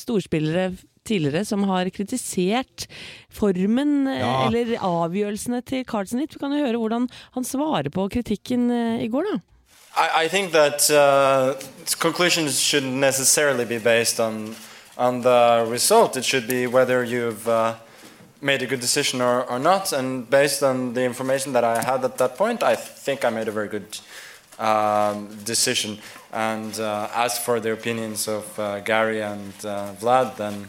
[0.00, 0.70] storspillere
[1.08, 2.86] tidligere som har kritisert
[3.32, 4.46] formen eh, Ja.
[4.46, 6.34] eller avgjørelsene til Carlsen litt.
[6.34, 9.38] Vi kan jo høre hvordan han svarer på kritikken eh, i går, da.
[9.96, 11.54] I, I think that uh,
[11.98, 14.54] conclusions shouldn't necessarily be based on
[14.96, 16.16] on the result.
[16.16, 17.74] It should be whether you've uh,
[18.42, 19.92] made a good decision or, or not.
[19.92, 23.48] And based on the information that I had at that point, I think I made
[23.48, 23.98] a very good
[24.58, 25.98] um, decision.
[26.32, 30.68] And uh, as for the opinions of uh, Gary and uh, Vlad, then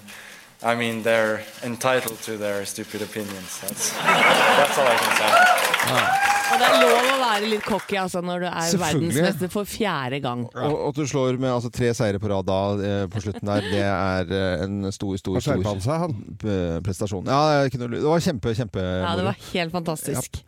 [0.63, 3.60] I mean they're entitled to their stupid opinions.
[3.62, 6.27] That's, that's all I can say.
[6.51, 9.08] Og det er lov å være litt cocky altså, når du er Selvfølgelig.
[9.13, 10.41] verdensmester for fjerde gang.
[10.51, 13.68] Og at du slår med altså, tre seire på rad da eh, på slutten der,
[13.72, 16.84] det er eh, en stor, stor, Han skjerpa stor seg, han.
[16.84, 17.30] prestasjon.
[17.32, 19.30] Ja, det, er ikke noe, det var kjempe, kjempe Ja, det moro.
[19.30, 20.41] var helt fantastisk.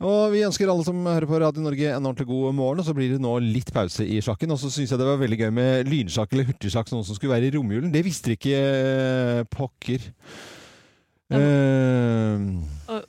[0.00, 2.80] Og vi ønsker alle som hører på Radio Norge en ordentlig god morgen.
[2.80, 4.56] Og så blir det nå litt pause i sjakken.
[4.56, 7.36] Og så syns jeg det var veldig gøy med lynsjakk eller hurtigsjakk, noen som skulle
[7.36, 7.92] være i romjulen.
[7.92, 10.10] Det visste ikke eh, pokker.
[11.30, 13.00] Eh,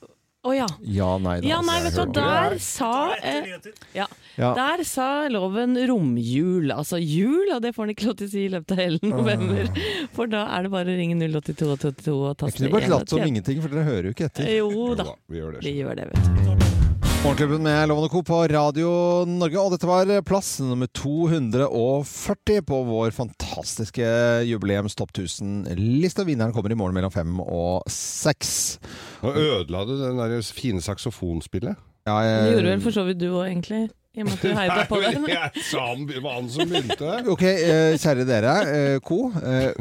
[0.41, 0.65] Å ja.
[0.89, 1.46] ja, nei da.
[1.51, 3.51] Ja, nei, vet du der sa eh,
[3.93, 4.08] ja,
[4.39, 4.50] Ja.
[4.58, 8.46] Der sa loven romjul, altså jul, og det får han ikke lov til å si
[8.48, 9.70] i løpet av hele november.
[10.17, 12.93] For da er det bare å ringe 082 og 82 og Jeg taste kunne bare
[12.96, 14.50] latt som ingenting, for dere hører jo ikke etter.
[14.58, 15.65] Jo da, Vi gjør det.
[15.67, 16.80] vi gjør det, vet du.
[17.22, 18.24] Morgenklubben med Lovende Co.
[18.25, 18.92] på Radio
[19.30, 19.60] Norge.
[19.62, 24.08] Og dette var plass nummer 240 på vår fantastiske
[24.50, 26.25] jubileums Topp 1000-liste.
[26.25, 28.80] Vinneren kommer i morgen mellom fem og seks.
[29.22, 31.77] Nå ødela du det der fine saksofonspillet.
[32.10, 33.84] Ja, Det gjorde vel for så vidt du òg, egentlig.
[34.11, 35.09] I og med at du heiet på det.
[35.31, 37.11] Jeg sa han, det var han som begynte.
[37.31, 39.29] Ok, eh, kjære dere, eh, ko.
[39.39, 39.71] Eh,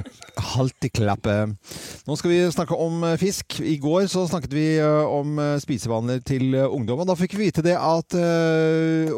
[0.55, 1.57] halt i klappet.
[2.07, 3.57] Nå skal vi snakke om fisk.
[3.59, 7.03] I går så snakket vi om spisevaner til ungdom.
[7.03, 8.15] Og da fikk vi vite det at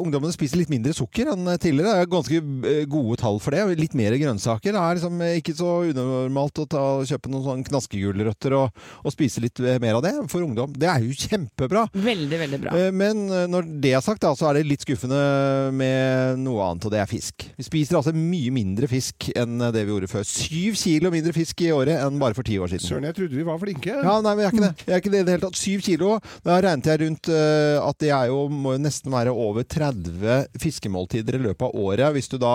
[0.01, 1.93] ungdommene spiser litt mindre sukker enn tidligere.
[1.93, 2.41] Det er ganske
[2.89, 3.67] gode tall for det.
[3.83, 4.73] Litt mer grønnsaker.
[4.73, 9.45] Det er liksom ikke så unormalt å ta, kjøpe noen sånn knaskegulrøtter og, og spise
[9.45, 10.73] litt mer av det for ungdom.
[10.73, 11.85] Det er jo kjempebra.
[11.93, 12.83] Veldig, veldig bra.
[12.97, 16.93] Men når det er sagt, da, så er det litt skuffende med noe annet, og
[16.95, 17.47] det er fisk.
[17.59, 20.27] Vi spiser altså mye mindre fisk enn det vi gjorde før.
[20.29, 22.87] Syv kilo mindre fisk i året enn bare for ti år siden.
[22.87, 23.99] Søren, jeg trodde vi var flinke.
[23.99, 24.87] Ja, nei, men jeg er ikke det.
[24.87, 25.61] Jeg er ikke det i det hele tatt.
[25.63, 26.15] Syv kilo.
[26.47, 30.59] Da regnet jeg rundt uh, at det er jo, må jo nesten være over 30
[30.63, 32.09] fiskemåltider i løpet av året.
[32.17, 32.55] Hvis du da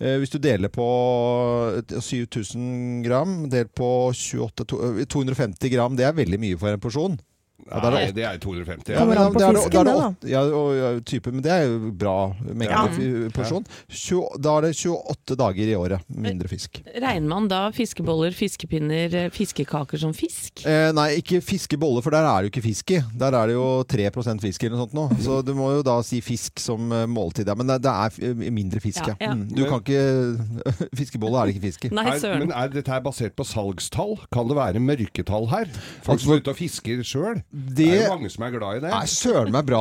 [0.00, 0.86] eh, hvis du deler på
[1.92, 4.68] 7000 gram, delt på 28,
[5.00, 7.18] eh, 250 gram, det er veldig mye for en porsjon.
[7.68, 8.88] Ja, er det Nei, det er 250.
[8.90, 9.00] Ja, Ja.
[9.04, 10.28] Kommer an på fisken, det da.
[10.28, 12.14] Ja, og, type, men det er jo bra
[12.46, 12.86] mengde Ja.
[13.34, 13.66] porsjon.
[14.40, 16.80] Da er det 28 dager i året mindre fisk.
[16.94, 20.64] Regner man da fiskeboller, fiskepinner, eh, fiskekaker som fisk?
[20.66, 23.00] Eh, nei, ikke fiskeboller, for der er det jo ikke fisk i.
[23.18, 25.06] Der er det jo 3% fisk eller noe sånt nå.
[25.26, 27.46] Så du må jo da si fisk som eh, måltid.
[27.46, 27.54] Ja.
[27.54, 29.14] Men det, det er mindre fisk, ja.
[29.20, 29.34] Ja.
[29.34, 29.48] Mm.
[29.54, 30.00] Du kan ikke
[31.00, 31.90] Fiskebolle er det ikke fisk i.
[31.94, 32.38] Nei, Er, søren.
[32.46, 34.16] men er dette her basert på salgstall?
[34.32, 35.66] Kan det være mørketall her?
[36.06, 37.42] Folk som er ute og fisker sjøl?
[37.50, 38.90] Det Det er jo mange som er glad i det.
[38.92, 39.80] Nei, søren meg bra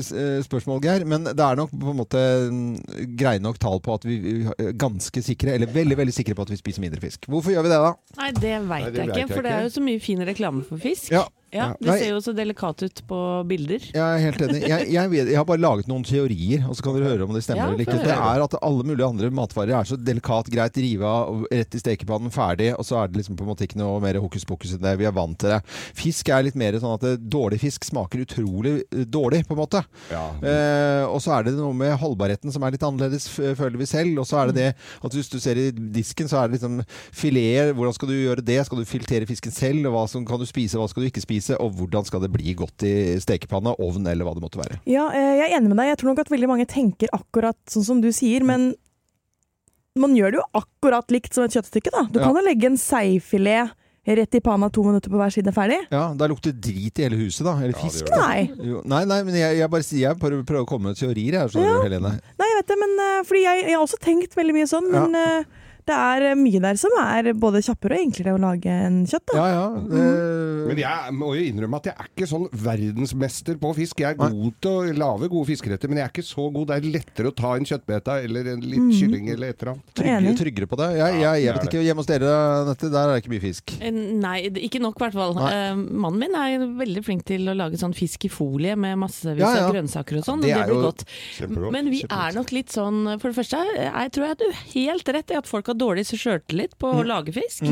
[0.00, 1.04] s- øh, spørsmål, Geir.
[1.06, 4.32] Men det er nok på en måte mm, greie nok tall på at vi vi
[4.58, 7.26] er ganske sikre, eller veldig veldig sikre på at vi spiser mindre fisk.
[7.30, 7.92] Hvorfor gjør vi det, da?
[8.18, 10.82] Nei, det veit jeg, jeg ikke, for det er jo så mye fin reklame for
[10.82, 11.10] fisk.
[11.14, 11.24] Ja.
[11.54, 13.18] Ja, Det ser jo så delikat ut på
[13.50, 13.82] bilder.
[13.90, 14.60] Jeg er helt enig.
[14.70, 17.34] Jeg, jeg, vet, jeg har bare laget noen teorier, og så kan dere høre om
[17.34, 17.98] det stemmer Ja, eller ikke.
[18.04, 21.82] Det er at alle mulige andre matvarer er så delikat, greit, rive av, rett i
[21.82, 24.76] stekepannen, ferdig, og så er det liksom på en måte ikke noe mer hokus pokus
[24.76, 24.94] enn det.
[25.00, 25.60] Vi er vant til det.
[25.98, 29.62] Fisk er litt mer sånn at det, dårlig fisk smaker utrolig eh, dårlig, på en
[29.64, 29.82] måte.
[30.12, 30.24] Ja.
[30.38, 34.22] Eh, og så er det noe med holdbarheten som er litt annerledes, føler vi selv.
[34.22, 36.80] Og så er det det at hvis du ser i disken, så er det liksom
[37.10, 37.74] fileter.
[37.74, 38.60] Hvordan skal du gjøre det?
[38.68, 39.90] Skal du filtere fisken selv?
[39.90, 41.39] Hva som kan du spise, hva skal du ikke spise?
[41.40, 44.78] Spise, og hvordan skal det bli godt i stekepanna, ovn eller hva det måtte være.
[44.86, 45.90] Ja, eh, jeg er enig med deg.
[45.94, 48.74] Jeg tror nok at veldig mange tenker akkurat sånn som du sier, men
[49.98, 52.04] man gjør det jo akkurat likt som et kjøttstykke, da.
[52.12, 52.26] Du Ja.
[52.28, 53.72] kan jo legge en seifilet
[54.10, 55.86] rett i panna to minutter på hver side ferdig.
[55.92, 57.52] Ja, Da lukter drit i hele huset, da.
[57.60, 58.08] Eller fisk.
[58.08, 58.16] Ja.
[58.16, 58.50] Nei.
[58.58, 61.48] Jo, nei, nei, men jeg, jeg bare jeg prøver, prøver å komme med teorier her,
[61.48, 61.82] så Ja.
[61.82, 62.18] Helene.
[62.38, 64.90] Nei, jeg vet det, men eh, fordi jeg, jeg har også tenkt veldig mye sånn,
[64.90, 65.44] men eh,
[65.90, 69.26] det er eh, mye der som er både kjappere og enklere å lage enn kjøtt,
[69.32, 69.36] da.
[69.40, 69.66] Ja, ja.
[69.90, 74.00] det- Men jeg må jo innrømme at jeg er ikke sånn verdensmester på fisk.
[74.04, 76.68] Jeg er god til å lage gode fiskeretter, men jeg er ikke så god.
[76.70, 79.94] Det er lettere å ta en kjøttbeta eller en litt kylling eller et eller annet.
[80.00, 80.88] Tryggere, tryggere på det.
[81.00, 82.34] Jeg, jeg, jeg, jeg vet ikke, hjemme hos dere,
[82.70, 83.74] Nette, der er det ikke mye fisk.
[83.80, 84.36] Eh, Nei,
[84.68, 85.36] ikke nok i hvert fall.
[85.50, 89.40] Eh, mannen min er veldig flink til å lage sånn fisk i folie med massevis
[89.42, 89.66] Ja, ja.
[89.66, 90.44] av grønnsaker og sånn.
[90.44, 91.72] Det og er Det blir godt.
[91.74, 92.28] Men vi Kjempegodt.
[92.30, 95.46] er nok litt sånn For det første, jeg tror jeg du helt rett i at
[95.50, 97.00] folk har dårlig sjøltillit på Mm.
[97.00, 97.64] å lage fisk.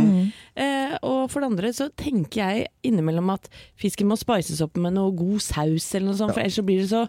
[0.57, 4.95] Eh, og for det andre så tenker jeg innimellom at fisken må spices opp med
[4.97, 7.05] noe god saus eller noe sånt, for ellers så blir det så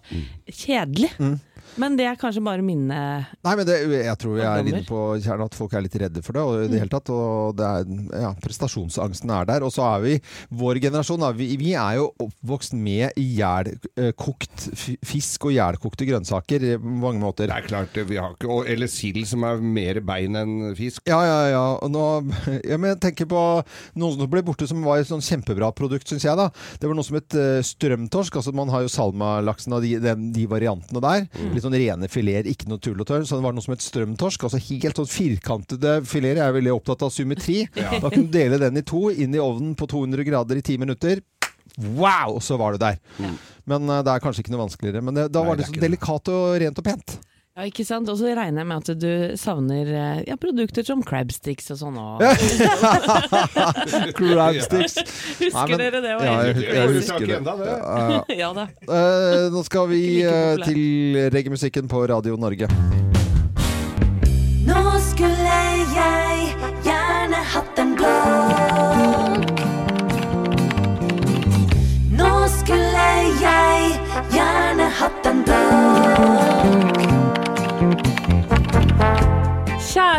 [0.49, 1.11] kjedelig.
[1.19, 1.39] Mm.
[1.77, 2.97] Men det er kanskje bare mine
[3.45, 6.23] Nei, men det, jeg tror jeg er inne på kjernen at folk er litt redde
[6.25, 6.41] for det.
[6.43, 7.85] Og, i det hele tatt, og det er,
[8.23, 9.63] ja, prestasjonsangsten er der.
[9.67, 10.15] Og så er vi,
[10.59, 14.67] vår generasjon, er vi, vi er jo oppvokst med jælkokt
[15.05, 17.49] fisk og jælkokte grønnsaker eh, på mange måter.
[17.49, 21.01] Det er klart, vi har ikke og- Eller sild som er mer bein enn fisk.
[21.09, 21.63] Ja, ja, ja.
[21.83, 22.03] Og nå,
[22.69, 23.41] ja men jeg tenker på
[23.99, 26.35] noe som ble borte som var et sånn kjempebra produkt, syns jeg.
[26.37, 26.49] da.
[26.79, 28.35] Det var noe som het eh, strømtorsk.
[28.41, 31.27] altså Man har jo salmalaksen og de, de, de variantene der.
[31.59, 33.25] Litt sånn rene fileter, ikke noe tull og tørr.
[33.27, 34.47] Så det var noe som het strømtorsk.
[34.47, 36.39] altså Helt sånn firkantede fileter.
[36.39, 37.65] Jeg er veldig opptatt av symmetri.
[37.99, 40.77] Da kunne du dele den i to, inn i ovnen på 200 grader i ti
[40.79, 41.19] minutter.
[41.99, 42.39] Wow!
[42.43, 42.97] Så var du der.
[43.69, 45.03] Men eh, det er kanskje ikke noe vanskeligere.
[45.05, 47.17] Men det, da Nei, var det det så delikat og rent og pent.
[47.59, 48.07] Ja, ikke sant?
[48.07, 51.97] Og så regner jeg med at du savner eh, ja, produkter som crabsticks og sånn.
[54.15, 54.95] Crabsticks.
[55.41, 56.13] Husker Nei, men- dere det?
[56.15, 57.35] var Ja, jeg, jeg Jeg husker det.
[57.41, 57.73] enda det.
[58.39, 58.63] Ja, da.
[58.87, 62.71] Eh, nå skal vi uh, til reggaemusikken på Radio Norge.
[64.69, 65.59] Nå skulle
[65.99, 66.55] jeg
[66.87, 68.15] gjerne hatt en blå.
[72.23, 73.07] Nå skulle
[73.43, 73.99] jeg
[74.31, 75.59] gjerne hatt en blå.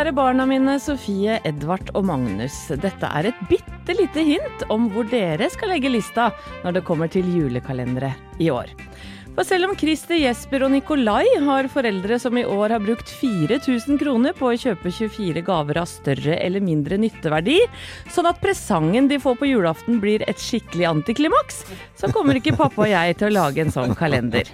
[0.01, 2.55] Kjære barna mine Sofie, Edvard og Magnus.
[2.73, 6.31] Dette er et bitte lite hint om hvor dere skal legge lista
[6.63, 8.09] når det kommer til julekalendere
[8.41, 8.73] i år.
[9.37, 14.01] For selv om Christer, Jesper og Nikolai har foreldre som i år har brukt 4000
[14.01, 17.61] kroner på å kjøpe 24 gaver av større eller mindre nytteverdi,
[18.11, 21.63] sånn at presangen de får på julaften blir et skikkelig antiklimaks,
[21.97, 24.51] så kommer ikke pappa og jeg til å lage en sånn kalender.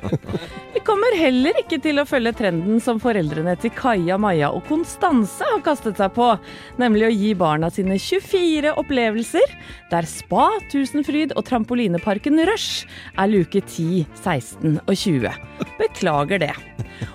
[0.77, 5.47] Vi kommer heller ikke til å følge trenden som foreldrene til Kaja, Maja og Konstanse
[5.49, 6.29] har kastet seg på,
[6.79, 9.57] nemlig å gi barna sine 24 opplevelser,
[9.91, 12.85] der Spa, Tusenfryd og trampolineparken Rush
[13.17, 15.33] er luke 10, 16 og 20.
[15.81, 16.55] Beklager det.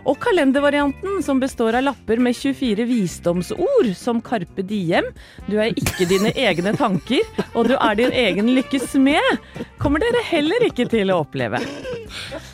[0.05, 5.07] Og kalendervarianten, som består av lapper med 24 visdomsord, som Carpe Diem,
[5.49, 9.41] du er ikke dine egne tanker, og du er din egen lykkes smed,
[9.81, 11.61] kommer dere heller ikke til å oppleve.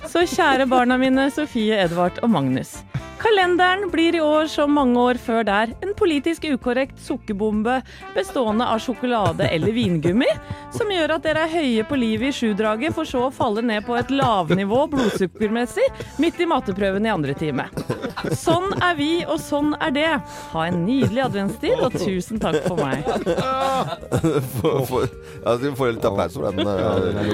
[0.07, 2.77] Så kjære barna mine Sofie, Edvard og Magnus.
[3.17, 7.79] Kalenderen blir i år som mange år før der en politisk ukorrekt sukkerbombe
[8.15, 10.27] bestående av sjokolade eller vingummi,
[10.75, 13.85] som gjør at dere er høye på livet i sjudraget, for så å falle ned
[13.87, 15.87] på et lavnivå blodsukkermessig
[16.21, 17.65] midt i matteprøven i andre time.
[18.37, 20.13] Sånn er vi, og sånn er det.
[20.53, 23.01] Ha en nydelig adventstid, og tusen takk for meg.
[24.61, 25.09] for, for,
[25.41, 26.59] ja, Vi får litt applaus for den.
[26.67, 27.27] eh,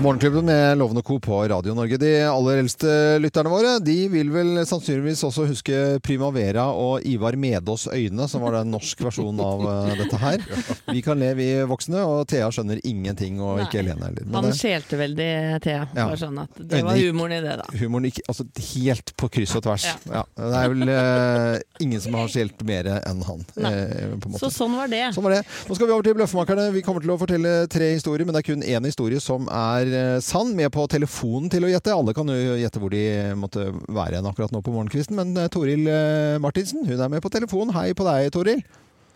[0.00, 1.20] Morgenklubben med Lovende Co.
[1.20, 1.96] på Radio Norge.
[1.96, 7.84] De aller eldste lytterne våre de vil vel sannsynligvis også huske Primavera og Ivar Medås
[7.92, 10.46] Øyne, som var den norsk versjonen av eh, dette her.
[10.94, 14.24] Vi kan le, vi voksne, og Thea skjønner ingenting, og ikke Helene heller.
[14.34, 15.28] Han skjelte veldig,
[15.62, 15.84] Thea.
[15.94, 16.06] Ja.
[16.18, 17.68] Sånn at det var humoren i det, da.
[17.78, 19.86] Humoren gikk altså, helt på kryss og tvers.
[19.86, 19.94] Ja.
[20.08, 20.24] Ja.
[20.40, 23.44] Det er vel uh, ingen som har skjelt mer enn han.
[23.60, 24.16] Eh.
[24.40, 25.04] Så sånn var det.
[25.14, 25.44] Sånn var det.
[25.68, 26.66] Nå skal vi over til Bløffmakerne.
[26.74, 29.89] Vi kommer til å fortelle tre historier, men det er kun én historie som er
[29.96, 30.52] eh, sann.
[30.56, 31.94] Med på telefonen til å gjette.
[31.94, 33.02] Alle kan jo gjette hvor de
[33.38, 35.16] måtte være igjen akkurat nå på morgenkvisten.
[35.18, 37.72] Men eh, Toril eh, Martinsen hun er med på telefon.
[37.76, 38.62] Hei på deg, Toril.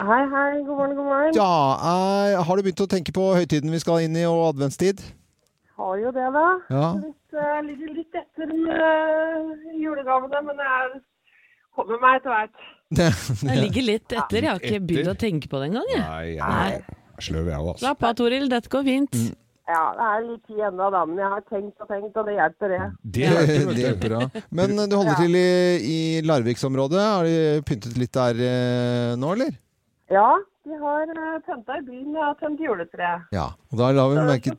[0.02, 0.48] Hei, hei.
[0.66, 1.37] God morgen, god morgen.
[1.38, 5.02] Ja, Har du begynt å tenke på høytiden vi skal inn i, og adventstid?
[5.78, 6.48] Har jo det, da.
[6.70, 6.88] Ja.
[7.34, 11.00] Eh, ligger litt etter med julegavene, men jeg
[11.74, 12.68] kommer meg etter hvert.
[13.48, 14.44] Jeg ligger litt etter.
[14.44, 15.88] Jeg har ikke begynt å tenke på det engang.
[15.90, 16.04] jeg.
[16.04, 17.82] Nei, jeg er sløv jeg òg, altså.
[17.87, 18.46] Slapp av, Toril.
[18.52, 19.18] Dette går fint.
[19.64, 22.35] Ja, det er litt tid ennå, da, men jeg har tenkt og tenkt, og det
[22.37, 22.81] hjelper, det.
[23.16, 23.29] Det
[23.70, 24.42] Det, hjelper, bra.
[24.53, 25.20] Men eh, du holder Ja.
[25.22, 25.46] til i,
[25.94, 27.00] i Larviksområdet.
[27.00, 29.55] Har de pyntet litt der eh, nå, eller?
[30.12, 30.27] Ja,
[30.68, 33.14] de har eh, pynta i byen og tømt juletre.
[33.33, 34.53] Ja, og da la vi merke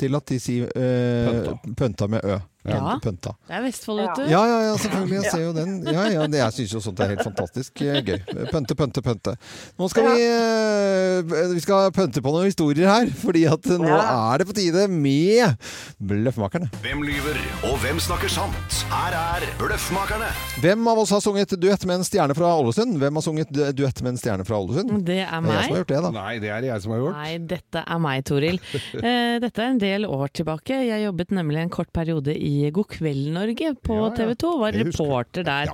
[0.00, 2.36] til at de sier eh, pønta med ø.
[2.68, 2.98] Ja.
[3.00, 3.32] Pønta.
[3.48, 4.22] Det er Vestfold, vet du.
[4.28, 5.16] Ja, ja, ja, selvfølgelig.
[5.22, 5.70] Jeg ser jo den.
[5.88, 8.18] Ja, ja, det, jeg syns jo sånt er helt fantastisk eh, gøy.
[8.50, 9.32] Pønte, pønte, pønte.
[9.80, 14.42] Nå skal vi eh, Vi skal pønte på noen historier her, fordi at nå er
[14.42, 15.56] det på tide med
[16.04, 16.68] Bløffmakerne.
[16.84, 17.38] Hvem lyver,
[17.70, 18.82] og hvem snakker sant?
[18.92, 20.28] Her er Bløffmakerne.
[20.60, 22.98] Hvem av oss har sunget duett med en stjerne fra Ålesund?
[23.00, 24.92] Hvem har sunget duett med en stjerne fra Ålesund?
[25.08, 25.80] Det er Det er jeg som har meg.
[25.80, 26.12] gjort det, da.
[26.20, 27.18] Nei, det er det jeg som har gjort.
[27.24, 28.60] Nei, dette er meg, Toril.
[29.00, 30.82] Eh, Dette er en del år tilbake.
[30.90, 34.14] Jeg jobbet nemlig en kort periode i God kveld Norge på Ja, ja.
[34.18, 34.52] TV 2.
[34.64, 35.70] Var reporter der.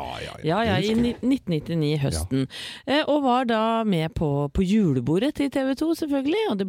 [0.47, 2.47] Ja, ja, I 1999, høsten.
[2.87, 6.45] Eh, Og var da med på, på julebordet til TV 2, selvfølgelig.
[6.53, 6.69] Og det,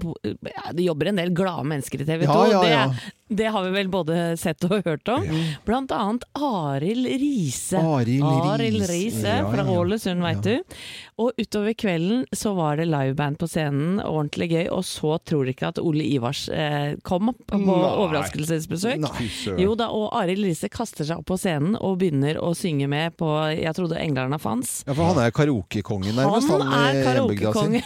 [0.53, 2.41] ja, det jobber en del glade mennesker i TV 2.
[2.51, 2.87] Ja, ja, ja.
[2.87, 5.25] Det, det har vi vel både sett og hørt om.
[5.67, 7.81] Blant annet Arild Riise.
[7.81, 9.33] Arild Riise.
[9.51, 9.65] Fra.
[9.67, 10.77] Ålesund, veit du.
[11.19, 14.63] Og utover kvelden så var det liveband på scenen, ordentlig gøy.
[14.71, 17.75] Og så tror dere ikke at Ole Ivars eh, kom på Nei.
[18.05, 19.01] overraskelsesbesøk.
[19.03, 19.27] Nei.
[19.59, 23.15] Jo da, og Arild Riise kaster seg opp på scenen og begynner å synge med
[23.19, 24.83] på Jeg trodde englerne fantes.
[24.87, 26.49] Ja, for han er karaokekongen nærmest.
[26.53, 27.81] Han er i karaokekonge.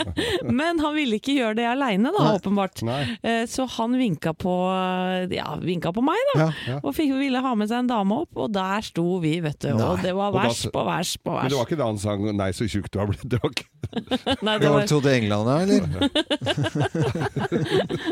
[0.60, 2.36] Men han ville ikke gjøre det aleine, da, Nei.
[2.40, 2.82] åpenbart.
[2.86, 3.00] Nei.
[3.22, 4.54] Eh, Så han vinka på,
[5.34, 6.48] ja, vinka på meg, da.
[6.68, 6.78] Ja.
[6.82, 9.70] Og fikk, ville ha med seg en dame opp, og der sto vi, vet du.
[9.74, 9.86] Nei.
[9.90, 12.20] Og det var vers da vers på vers Men det var ikke da han sang
[12.36, 13.26] 'Nei, så tjukk du har blitt'?
[13.28, 13.66] Det var ikke
[14.46, 15.80] Nei, Det var trodde Englene, eller?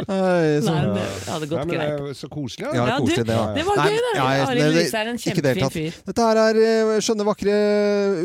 [0.08, 2.16] Nei, så, nei, det hadde gått greit.
[2.18, 2.66] så koselig.
[2.68, 2.86] Ja, Ja.
[2.88, 3.37] Ja, koselig, det, ja.
[3.56, 4.24] Det var Nei, gøy, da.
[4.48, 5.98] Arild det- Riise er en kjempefin fyr.
[6.08, 7.56] Dette her er eh, skjønne, vakre,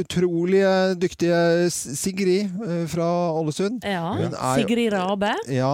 [0.03, 0.63] utrolig
[1.01, 1.39] dyktige
[1.73, 3.07] Sigrid eh, fra
[3.39, 3.83] Ålesund.
[3.87, 4.13] Ja.
[4.29, 5.33] Er- Sigrid Rabe.
[5.51, 5.71] Ja,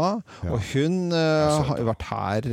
[0.49, 2.49] og hun eh, har vært her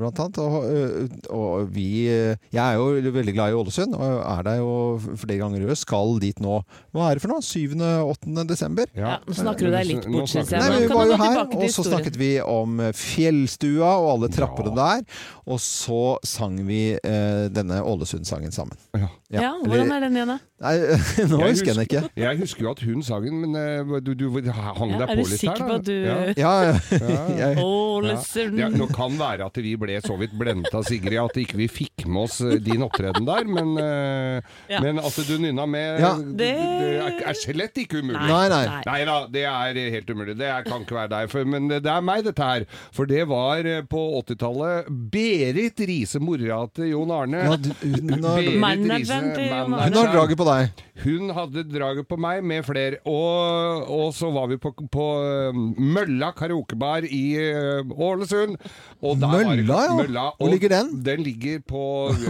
[0.00, 0.38] blant annet.
[0.38, 4.72] Og, og vi Jeg er jo veldig glad i Ålesund, og er der jo
[5.16, 5.76] flere ganger i år.
[5.76, 6.60] Skal dit nå.
[6.94, 7.44] Hva er det for noe?
[7.44, 8.46] 7.-8.
[8.48, 8.86] desember?
[8.96, 10.60] Ja, nå snakker du deg litt bort, syns jeg.
[10.62, 15.04] Nei, Vi var jo her, og så snakket vi om fjellstua og alle trappene der.
[15.46, 18.76] Og så sang vi eh, denne Ålesund-sangen sammen.
[18.96, 19.08] Ja.
[19.26, 19.48] Ja, ja.
[19.66, 20.36] hvordan er den igjen, da?
[20.62, 20.74] Nei,
[21.30, 22.00] nå Jeg husker jeg den ikke.
[22.22, 25.10] Jeg husker jo at hun sang den, men eh, du, du hang Ja, deg er
[25.10, 25.66] på du litt sikker der.
[25.66, 26.14] på at du Ja.
[26.38, 26.76] Ja, ja.
[27.00, 27.24] Ja.
[27.42, 31.40] Jeg, Ålesund Ja, nå kan være at vi ble så vidt blendet av Sigrid at
[31.42, 34.80] ikke vi fikk med oss eh, din opptreden der, men, eh, Ja.
[34.84, 36.12] men at du nynna med, Ja.
[36.22, 38.22] det, Det- er, er slett ikke umulig.
[38.30, 38.62] Nei, nei.
[38.86, 38.98] Nei.
[39.10, 40.36] Da, det er helt umulig.
[40.38, 41.34] Det er- kan ikke være deg.
[41.46, 42.64] Men det er meg, dette her.
[42.94, 47.38] For det var på 80-tallet Berit Riise, mora til Jon Arne.
[47.46, 49.82] Ja, du- hun har- Manageren til Jon Arne.
[49.84, 50.82] hun har draget på deg.
[51.04, 52.96] Hun hadde draget på meg med flere.
[53.04, 55.06] Og, og så var vi på, på
[55.52, 58.56] um, Mølla karaokebar i uh, Ålesund.
[59.02, 59.94] Og der var det- Mølla, ja.
[60.00, 61.02] Mølla, Hvor ligger den?
[61.04, 61.82] Den ligger på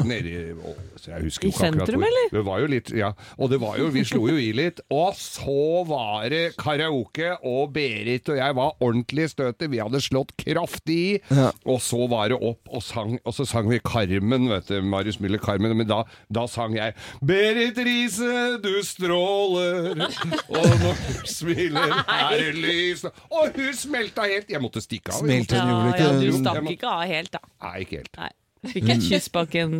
[0.05, 0.75] nede i å,
[1.07, 2.29] jeg husker I jo ikke akkurat sentrum, eller?
[2.33, 3.13] Det var jo litt, ja.
[3.39, 4.81] Og det var jo, vi slo jo i litt.
[4.91, 9.71] Og så var det karaoke, og Berit og jeg var ordentlig i støtet.
[9.71, 11.21] Vi hadde slått kraftig i.
[11.31, 11.53] Ja.
[11.67, 14.83] Og så var det opp, og, sang, og så sang vi Carmen, vet du.
[14.85, 15.73] Marius Müller Carmen.
[15.77, 16.93] Men da, da sang jeg
[17.25, 24.51] Berit Riise, du stråler, og når du smiler, er det lys Og hun smelta helt!
[24.53, 25.23] Jeg måtte stikke av.
[25.25, 27.43] Smelte hun gjorde ja, du stakk ikke av helt, da.
[27.65, 28.21] Nei, ikke helt.
[28.21, 28.33] Nei.
[28.67, 29.77] Fikk et kyss bak en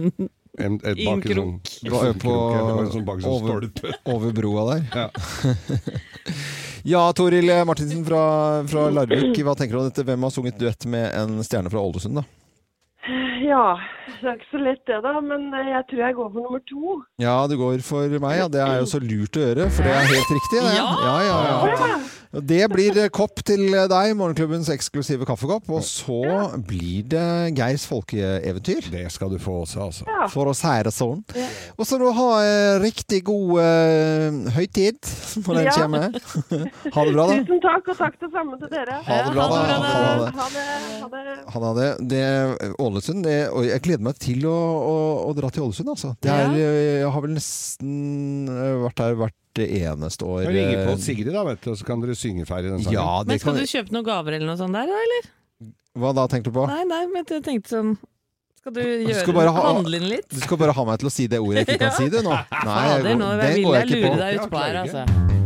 [0.57, 2.35] En, et, bak en sånn, på
[2.95, 3.67] sånn bak sånn over,
[4.15, 4.87] over broa der.
[5.05, 5.11] Ja.
[6.87, 8.21] Ja, Toril Martinsen fra,
[8.71, 10.05] fra Larvik, hva tenker du om dette?
[10.07, 12.23] Hvem har sunget duett med en stjerne fra Ålesund, da?
[13.07, 13.77] Ja,
[14.21, 15.13] det er ikke så lett det, da.
[15.23, 16.97] Men eh, jeg tror jeg går for nummer to.
[17.23, 18.39] Ja, du går for meg.
[18.41, 18.49] Ja.
[18.51, 20.63] Det er jo så lurt å gjøre, for det er helt riktig.
[20.65, 20.73] Det.
[20.75, 20.87] Ja!
[21.07, 21.99] Ja, ja, ja.
[22.45, 25.69] Det blir eh, kopp til deg, morgenklubbens eksklusive kaffekopp.
[25.73, 26.19] Og så
[26.69, 27.23] blir det
[27.57, 28.91] Geirs folkeeventyr.
[28.93, 30.05] Det skal du få også, altså.
[30.11, 30.27] Ja.
[30.33, 31.23] For å si det sånn.
[31.77, 34.99] Og så nå ha eh, riktig god eh, høytid
[35.47, 35.77] når den Ja.
[35.79, 36.19] kommer.
[36.97, 37.39] ha det bra, da.
[37.41, 38.99] Tusen takk, og takk det samme til dere.
[39.07, 39.63] Ha det bra, da.
[39.63, 40.29] Ha det Ha det.
[40.37, 40.77] Ha det.
[41.01, 41.39] Ha det.
[41.57, 42.27] Han hadde det.
[42.83, 44.95] Ålesund det, Og jeg gleder meg til å, å,
[45.31, 46.13] å dra til Ålesund, altså.
[46.23, 50.45] Det er, Jeg har vel nesten eh, vært der hvert eneste år.
[50.53, 52.99] Ring på eh, Sigrid, da, vet du, og så kan dere synge ferdig den sangen.
[52.99, 55.31] Ja, Men skal kan du kjøpe noen gaver eller noe sånt der, eller?
[55.97, 56.67] Hva da, tenkte du på?
[56.69, 57.95] Nei, nei, men jeg tenkte sånn
[58.61, 60.29] Skal du gjøre skal bare ha- handle inn litt?
[60.29, 62.25] Du skal bare ha meg til å si det ordet jeg ikke kan si, det
[62.27, 62.37] nå.
[62.67, 64.21] Nei, nå den vil går jeg ikke lure på.
[64.27, 65.46] deg utpå her, altså.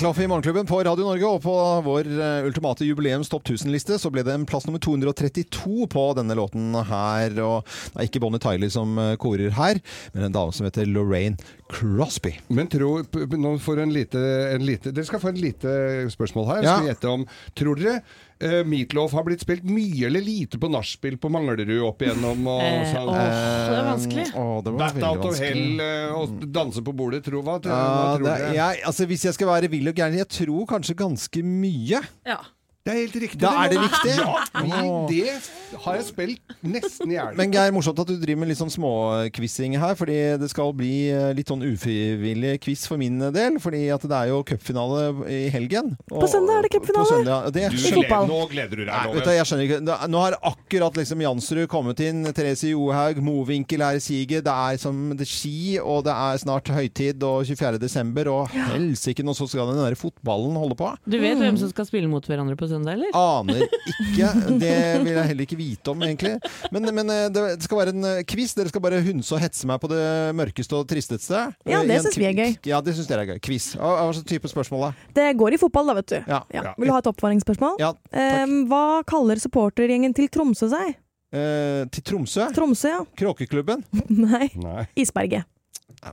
[0.00, 4.08] Klaff i Morgenklubben på Radio Norge, og på vår eh, ultimate jubileums topp 1000-liste så
[4.08, 7.36] ble det en plass nummer 232 på denne låten her.
[7.44, 9.82] Og det er ikke Bonnie Tyler som eh, korer her,
[10.14, 11.36] men en dame som heter Lorraine
[11.68, 12.32] Crosby.
[12.48, 15.76] Men tro, nå får en lite, en lite Dere skal få en lite
[16.16, 16.64] spørsmål her.
[16.64, 16.78] Ja.
[16.78, 17.28] Skal gjette om
[17.60, 18.00] Tror dere
[18.42, 22.46] uh, Meatloaf har blitt spilt mye eller lite på nachspiel på Manglerud opp igjennom?
[22.50, 23.08] Og, Eh, sånn?
[23.08, 24.26] åh, det er vanskelig.
[24.34, 25.50] Å, det var Bat veldig out of vanskelig.
[25.50, 27.58] hell uh, og danse på bordet, tro hva?
[27.62, 28.54] Tror, hva Ja, tror det, dere?
[28.60, 32.00] jeg, altså, hvis jeg skal være vill og gæren, jeg tror kanskje ganske mye.
[32.26, 32.40] Ja.
[32.80, 33.38] Det er helt riktig.
[33.42, 34.14] Da er det viktig.
[34.70, 37.34] Ja, det har jeg spilt nesten i hjel.
[37.38, 41.10] Men Geir, morsomt at du driver med litt sånn småquizzing her, fordi det skal bli
[41.12, 43.58] eh, litt sånn ufrivillig quiz for min del.
[43.62, 45.92] Fordi at det er jo cupfinale i helgen.
[46.10, 47.04] Og- På søndag er det cupfinale.
[47.04, 48.28] På søndag, det Du, I fotball.
[48.32, 49.80] Nå gleder du deg, Nei, du, jeg skjønner ikke.
[49.86, 54.44] Nå- Nå har akkurat liksom Jansrud kommet inn, Therese Johaug, Mowinckel er i siget.
[54.48, 57.78] Det er som det er ski, og det er snart høytid og 24.
[57.78, 60.94] desember, og helsike, nå så skal den der fotballen holde på.
[61.06, 63.10] Du vet hvem som skal spille mot hverandre på søndag, eller?
[63.18, 64.30] Aner ikke.
[64.62, 64.72] Det
[65.04, 66.32] vil jeg heller ikke vite om, egentlig.
[66.74, 68.54] Men, men eh, det skal være en eh, quiz.
[68.58, 70.00] Dere skal bare hunse og hetse meg på det
[70.38, 71.44] mørkeste og tristeste.
[71.68, 72.56] Ja, Eh, det syns synes vi er gøy.
[72.70, 73.40] Ja, det syns dere er gøy.
[73.44, 73.70] Quiz.
[73.78, 75.10] Hva slags type spørsmål, da?
[75.20, 76.18] Det går i fotball, da, vet du.
[76.30, 76.40] Ja.
[76.54, 76.64] Ja.
[76.78, 77.78] Vil du ha et oppvarmingsspørsmål?
[77.82, 80.96] Ja, Em, hva kaller supportergjengen til Tromsø seg?
[81.32, 82.48] Eh, til Tromsø?
[82.56, 83.04] Tromsø, ja.
[83.18, 83.84] Kråkeklubben?
[84.26, 84.50] Nei.
[84.60, 84.84] Nei.
[84.98, 85.46] Isberget.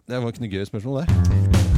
[0.07, 1.76] Det var ikke noe gøy spørsmål, det.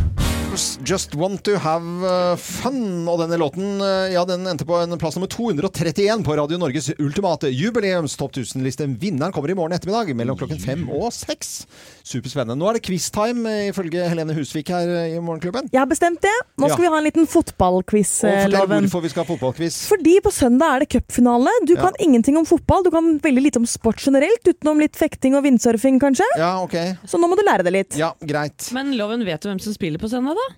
[0.85, 3.07] Just Want To Have uh, Fun.
[3.09, 6.89] Og denne låten uh, ja, den endte på en plass nummer 231 på Radio Norges
[6.99, 8.87] ultimate jubileums topp 1000-liste.
[9.01, 11.65] Vinneren kommer i morgen ettermiddag mellom klokken fem og seks.
[12.09, 12.57] Superspennende.
[12.59, 15.69] Nå er det quiztime, uh, ifølge Helene Husvik her i Morgenklubben.
[15.73, 16.35] Jeg har bestemt det.
[16.59, 16.89] Nå skal Ja.
[16.89, 18.87] vi ha en liten fotballquiz, eh, Loven.
[18.89, 19.79] hvorfor vi skal ha fotballquiz.
[19.89, 21.51] Fordi på søndag er det cupfinale.
[21.65, 21.81] Du Ja.
[21.87, 22.83] kan ingenting om fotball.
[22.83, 26.27] Du kan veldig lite om sport generelt, utenom litt fekting og vindsurfing, kanskje.
[26.37, 26.75] Ja, ok.
[27.05, 27.95] Så nå må du lære det litt.
[27.97, 28.71] Ja, greit.
[28.73, 30.48] Men Loven, vet du hvem som spiller på søndag, da?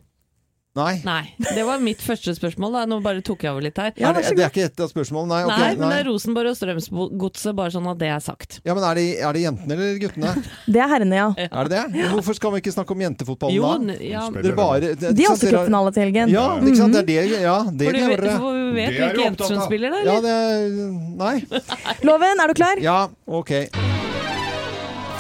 [0.72, 1.02] Nei.
[1.04, 1.34] Nei.
[1.52, 2.72] Det var mitt første spørsmål.
[2.78, 3.90] da Nå bare tok jeg over litt her.
[3.92, 5.28] er det, det er ikke et av spørsmålene?
[5.28, 8.62] Nei, Okay, Nei, men det er Rosenborg og Strømsgodset, bare sånn at det er sagt.
[8.64, 10.32] Ja, men er det, er det jentene eller guttene?
[10.72, 11.28] Det er herrene, ja.
[11.50, 12.06] Er det det?
[12.14, 13.98] Hvorfor skal vi ikke snakke om jentefotballen Jo, da?
[14.00, 14.24] ja.
[14.38, 16.32] Dere bare, det, De har også cupfinale til helgen.
[16.32, 16.96] Ja, ikke sant?
[16.96, 18.40] Det er det, ja, det For du glemmer vet, dere.
[18.40, 20.60] for vi vet hvilke jenter som spiller, der Ja, det er
[21.20, 21.36] Nei.
[22.08, 22.80] Loven, er du klar?
[22.80, 23.52] Ja, ok.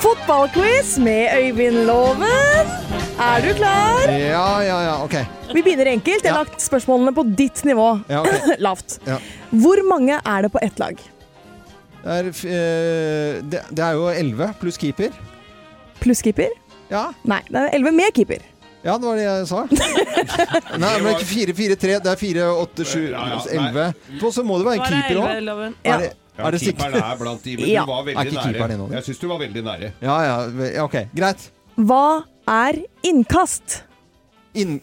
[0.01, 2.90] Fotballquiz med Øyvind Loven.
[3.21, 4.09] Er du klar?
[4.09, 5.15] Ja, ja, ja, ok.
[5.53, 6.23] Vi begynner enkelt.
[6.25, 6.43] Jeg har Ja.
[6.47, 8.01] lagt spørsmålene på ditt nivå.
[8.09, 8.55] Ja, ok.
[8.65, 8.99] Lavt.
[9.05, 9.17] Ja.
[9.51, 10.97] Hvor mange er det på ett lag?
[12.01, 15.11] Det er, eh, det, det er jo 11 pluss keeper.
[16.01, 16.49] Pluss keeper?
[16.89, 17.11] Ja.
[17.29, 18.41] Nei, det er elleve med keeper.
[18.83, 19.61] ja, det var det jeg sa.
[20.81, 21.99] Nei, men ikke 4-4-3.
[22.01, 23.93] Det er 4-8-7 pluss ja, 11.
[24.25, 25.77] Og så må det være en er keeper elleve, òg.
[25.85, 25.93] Ja.
[25.93, 27.85] Er det, er det keeperen er blant de, men Ja.
[27.85, 28.97] du var Er veldig ikke keeperen innom nære.
[28.97, 29.03] det?
[29.05, 29.91] Jeg syns du var veldig nære.
[30.01, 30.37] Ja, ja,
[30.73, 30.97] ja, ok.
[31.13, 31.51] Greit.
[31.77, 32.03] Hva
[32.49, 33.83] er innkast?
[34.53, 34.79] Inn...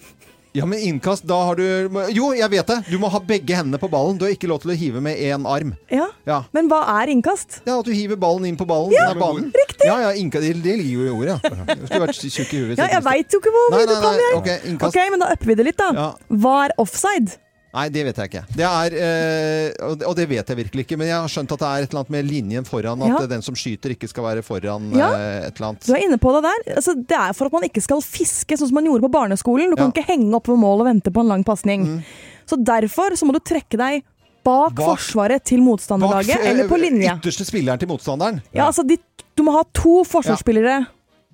[0.56, 1.62] Ja, men innkast, da har du
[2.10, 2.76] Jo, jeg vet det!
[2.88, 4.16] Du må ha begge hendene på ballen.
[4.18, 5.74] Du har ikke lov til å hive med én arm.
[5.92, 6.38] Ja, Ja.
[6.56, 7.60] Men hva er innkast?
[7.68, 8.90] Ja, At du hiver ballen inn på ballen.
[8.96, 9.52] Ja, banen.
[9.54, 9.86] Riktig!
[9.86, 11.76] Ja, ja, innkast, det, det ligger jo i ordet, ja.
[11.76, 12.80] Du skulle vært tjukk i huet.
[12.80, 14.38] Ja, jeg veit jo ikke hvor mye du kan, jeg.
[14.40, 14.96] Ok, innkast.
[14.96, 16.08] Ok, men da upper vi det litt, da.
[16.42, 17.36] Hva er offside?
[17.74, 18.42] Nei, det vet jeg ikke.
[18.56, 21.68] Det er, øh, og det vet jeg virkelig ikke, men jeg har skjønt at det
[21.68, 23.02] er et eller annet med linjen foran.
[23.04, 23.26] At Ja.
[23.28, 25.08] den som skyter, ikke skal være foran Ja.
[25.12, 25.84] øh, et eller annet.
[25.86, 26.74] Du er inne på det der.
[26.76, 29.70] Altså, det er for at man ikke skal fiske sånn som man gjorde på barneskolen.
[29.70, 31.84] Du kan ikke henge opp ved mål og vente på en lang pasning.
[31.84, 32.02] Mm.
[32.48, 34.02] Så derfor så må du trekke deg
[34.44, 37.18] bak, Bak- forsvaret til Bak, motstanderlaget, eh, eller på linje.
[37.20, 38.40] Ytterste spilleren til motstanderen.
[38.54, 38.96] Ja, altså, de,
[39.36, 40.86] du må ha to forsvarsspillere.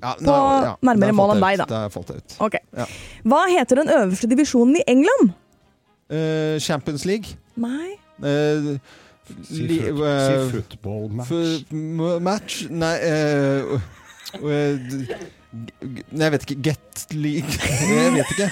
[0.02, 1.64] Ja, På nærmere mål enn deg, da.
[1.70, 2.36] Det har jeg ut.
[2.40, 2.54] Ok.
[2.76, 2.86] Ja.
[3.24, 5.32] Hva heter den øverste divisjonen i England?
[6.10, 7.36] Eh, Champions League.
[7.56, 8.76] Nei Uh,
[9.42, 11.30] Si, li- foot, eh, si football match.
[12.22, 13.80] match Nei eh,
[14.38, 14.78] eh,
[16.10, 16.56] Nei, jeg vet ikke.
[16.62, 17.56] Get League
[17.94, 18.48] Jeg vet ikke.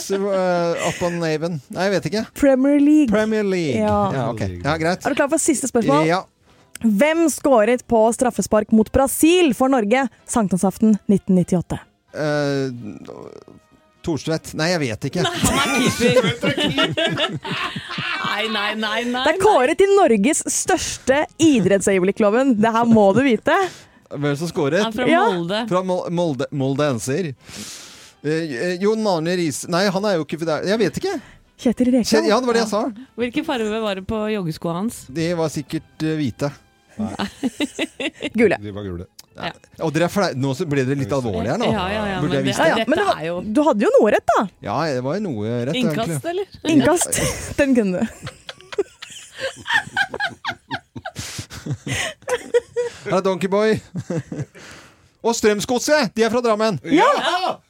[0.00, 1.60] So, up on Naven.
[1.74, 2.22] Nei, jeg vet ikke.
[2.38, 3.10] Premier League.
[3.12, 3.78] Premier League.
[3.82, 3.96] Ja.
[4.14, 4.58] Ja, okay.
[4.62, 5.04] ja greit.
[5.04, 6.06] Er du klar for siste spørsmål?
[6.08, 6.22] Ja.
[6.84, 11.80] Hvem skåret på straffespark mot Brasil for Norge sankthansaften 1998?
[12.14, 12.70] Eh,
[14.04, 14.52] Thorstvedt.
[14.58, 15.22] Nei, jeg vet ikke.
[18.24, 19.22] Nei, nei, nei, nei.
[19.24, 22.54] Det er kåret til Norges største idrettsøyeblikk, Loven.
[22.60, 23.56] Det her må du vite.
[24.14, 24.82] Hvem som skåret?
[24.84, 25.62] Han er fra Molde.
[25.70, 27.32] Fra Molde, Molde, Enser.
[28.24, 30.64] Eh, Jon Arne Riise Nei, han er jo ikke der.
[30.70, 31.14] Jeg vet ikke.
[31.64, 32.28] Kjetil Rekdal.
[32.28, 32.82] Ja, det var det jeg sa.
[33.20, 35.04] Hvilken farge var det på joggeskoa hans?
[35.12, 36.50] De var sikkert hvite.
[36.96, 37.28] hvite.
[38.34, 38.58] Gule.
[38.62, 39.06] De var gule.
[39.34, 39.50] Ja.
[39.82, 40.28] Og dere er flau.
[40.38, 41.66] Nå så ble dere litt alvorlig her nå.
[41.74, 42.68] Ja, ja, ja, Burde jeg visst det?
[42.70, 44.44] Ja, men det var, du hadde jo noe rett, da.
[44.62, 45.78] Ja, det var jo noe rett.
[45.80, 46.30] innkast, egentlig.
[46.30, 46.46] eller?
[46.74, 47.12] Innkast.
[47.58, 48.06] Den kunne du.
[53.04, 53.78] Her er Donkeyboy.
[55.24, 56.12] Og Strømsgodset!
[56.16, 56.78] De er fra Drammen.
[56.84, 57.10] Ja!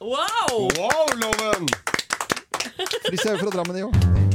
[0.03, 0.67] Wow!
[0.75, 1.69] Wow, Loven!
[3.09, 4.34] De er jo fra Drammen, de òg.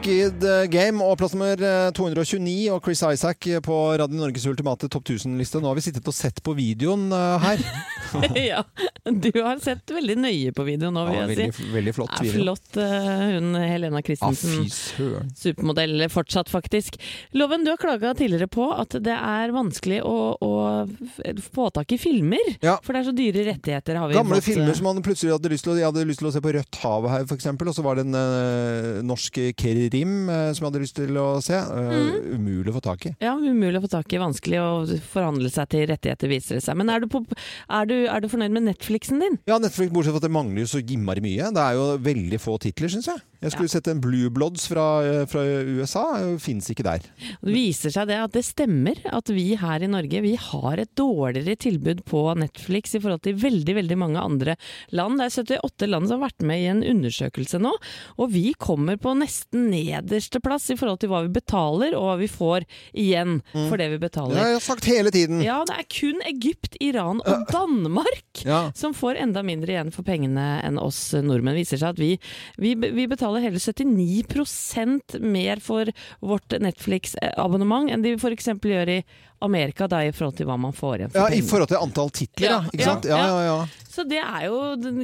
[0.00, 4.88] Skid the Game og plass nummer eh, 229 og Chris Isaac på Radio Norges ultimate
[4.88, 5.60] topp 1000-liste.
[5.60, 7.60] Nå har vi sittet og sett på videoen uh, her.
[8.40, 8.62] ja.
[9.04, 11.66] Du har sett veldig nøye på videoen nå, vil Ja, jeg veldig, si.
[11.74, 12.30] veldig flott video.
[12.32, 14.70] Ja, flott uh, hun Helena Christensen.
[14.70, 15.10] fy.
[15.36, 16.96] Supermodell fortsatt, faktisk.
[17.36, 22.00] Loven, du har klaga tidligere på at det er vanskelig å, å få tak i
[22.00, 22.54] filmer.
[22.64, 22.78] Ja.
[22.86, 25.36] For det er så dyre rettigheter, har vi Gamle fått, filmer eh, som man plutselig
[25.36, 27.68] hadde lyst til å Jeg hadde lyst til å se på Rødt hav her, eksempel,
[27.68, 31.26] og så var det en uh, norsk krim eh, som jeg hadde lyst til å
[31.44, 31.58] se.
[31.58, 32.36] Mm.
[32.36, 33.14] Umulig å få tak i.
[33.22, 34.70] Ja, umulig å få tak i, vanskelig å
[35.12, 36.78] forhandle seg til rettigheter, viser det seg.
[36.80, 37.24] Men er du, på,
[37.68, 39.40] er du, er du fornøyd med Netflixen din?
[39.50, 41.50] Ja, Netflix, bortsett fra at det mangler jo så gimmari mye.
[41.54, 43.24] Det er jo veldig få titler, syns jeg.
[43.40, 46.04] Jeg skulle sett en Blue Bloods fra, eh, fra USA.
[46.42, 46.98] Fins ikke der.
[47.40, 50.90] Det viser seg det at det stemmer at vi her i Norge vi har et
[50.98, 54.56] dårligere tilbud på Netflix i forhold til veldig veldig mange andre
[54.92, 55.16] land.
[55.22, 57.72] Det er 78 land som har vært med i en undersøkelse nå,
[58.20, 62.18] og vi kommer på nesten nederste plass i forhold til hva vi betaler og hva
[62.20, 64.36] vi får igjen for det vi betaler.
[64.36, 65.40] Det har jeg sagt hele tiden.
[65.44, 68.70] Ja, det er kun Egypt, Iran og Danmark Ja.
[68.74, 71.54] som får enda mindre igjen for pengene enn oss nordmenn.
[71.56, 72.12] Det viser seg at vi,
[72.58, 78.50] vi, vi betaler hele 79% mer for vårt Netflix-abonnement enn de f.eks.
[78.58, 79.00] gjør i
[79.42, 82.10] Amerika, da, i forhold til hva man får igjen for Ja, I forhold til antall
[82.10, 82.58] titler, ja.
[82.60, 83.04] Ja, Ikke sant?
[83.08, 83.60] Ja, ja, ja.
[83.90, 84.58] Så det er jo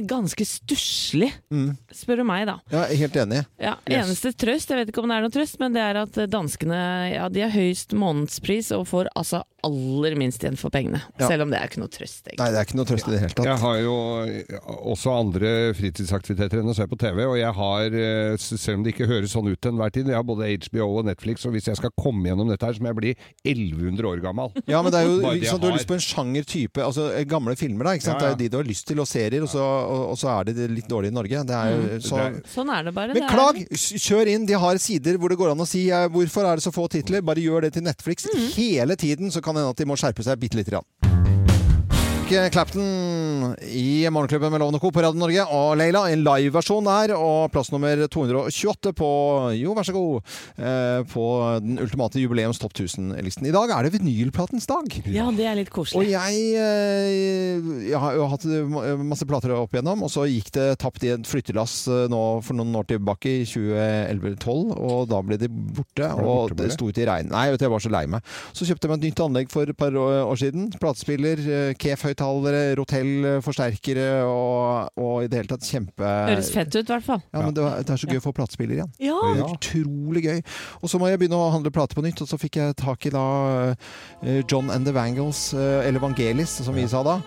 [0.07, 1.73] ganske stusslig, Mm.
[1.91, 2.59] spør du meg, da.
[2.71, 3.41] ja helt enig.
[3.59, 4.07] Ja, Yes.
[4.07, 6.79] Eneste trøst, jeg vet ikke om det er noe trøst, men det er at danskene
[7.13, 11.01] ja, de har høyest månedspris og får altså aller minst igjen for pengene.
[11.19, 11.27] Ja.
[11.27, 12.39] Selv om det er ikke noe trøst, egentlig.
[12.39, 13.45] Nei, det er ikke noe trøst i det hele tatt.
[13.49, 13.95] Jeg har jo
[14.93, 18.93] også andre fritidsaktiviteter enn å se på TV, og jeg har, eh, selv om det
[18.95, 21.75] ikke høres sånn ut enhver tid, jeg har både HBO og Netflix, og hvis jeg
[21.75, 24.26] skal komme gjennom dette her, så må jeg bli 1100 år gammel.
[24.67, 27.55] Ja, men det er jo jeg Du har lyst på en sjangertype, altså eh, gamle
[27.59, 27.89] filmer.
[27.89, 28.21] da, ikke sant?
[28.21, 28.35] Ja, ja.
[28.35, 30.49] Det er de du har lyst til, og serier, og så, og, og så er
[30.51, 31.43] det litt dårlig i Norge.
[31.47, 32.21] Det er så...
[32.37, 33.13] Det Sånn er det bare.
[33.15, 33.61] Men det klag!
[34.07, 34.47] Kjør inn!
[34.49, 36.87] De har sider hvor det går an å si eh, hvorfor er det så få
[36.91, 37.25] titler.
[37.25, 40.25] Bare gjør det til Netflix hele tiden, så kan det hende at de må skjerpe
[40.25, 40.87] seg bitte lite grann.
[42.27, 43.36] Clapton
[43.67, 44.91] i Morgenklubben med Lovende Co.
[44.91, 45.43] på Radio Norge.
[45.53, 47.13] Og Leila, en liveversjon der.
[47.17, 49.09] Og plass nummer 228 på
[49.59, 50.21] Jo, vær så god.
[50.57, 51.25] Eh, på
[51.63, 53.47] den ultimate jubileums topp 1000-listen.
[53.47, 54.87] I dag er det vinylplatens dag.
[55.05, 56.11] Ja, det er litt Og koselig.
[56.11, 58.45] jeg, eh, jeg har jo hatt
[59.07, 62.57] masse plater opp igjennom, og så gikk det tapt i et flyttelass eh, nå for
[62.57, 65.85] noen år tilbake, i 2011-2012, og da ble de borte.
[65.97, 67.29] Det Og borte, det sto ute i regn.
[67.33, 68.21] Nei, vet du, jeg var så lei meg.
[68.55, 70.69] Så kjøpte jeg meg et nytt anlegg for et par år siden.
[70.81, 76.05] Platespiller, eh, Kef-høyttalere, Rotell, forsterkere og, og i det hele tatt kjempe...
[76.31, 77.21] Høres fett ut, i hvert fall.
[77.33, 78.91] Ja, men det, var, det er så gøy å få platespiller igjen.
[79.03, 79.17] Ja.
[79.23, 80.41] Det er Utrolig gøy.
[80.81, 83.07] Og så må jeg begynne å handle plater på nytt, og så fikk jeg tak
[83.09, 83.27] i da
[83.75, 87.19] eh, John and the Vangles, eh, eller Vangelis, som vi sa da.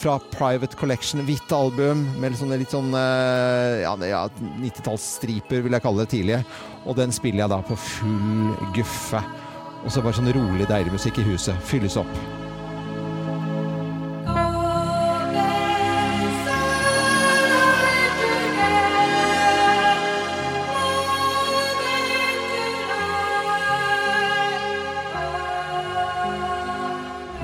[0.00, 4.22] Fra Private Collection, hvitt album med sånne, litt sånn ja, ja,
[4.62, 6.42] 90-tallsstriper, vil jeg kalle det tidlige.
[6.86, 9.20] Og den spiller jeg da på full guffe.
[9.84, 11.58] Og så bare sånn rolig, deilig musikk i huset.
[11.68, 12.39] Fylles opp.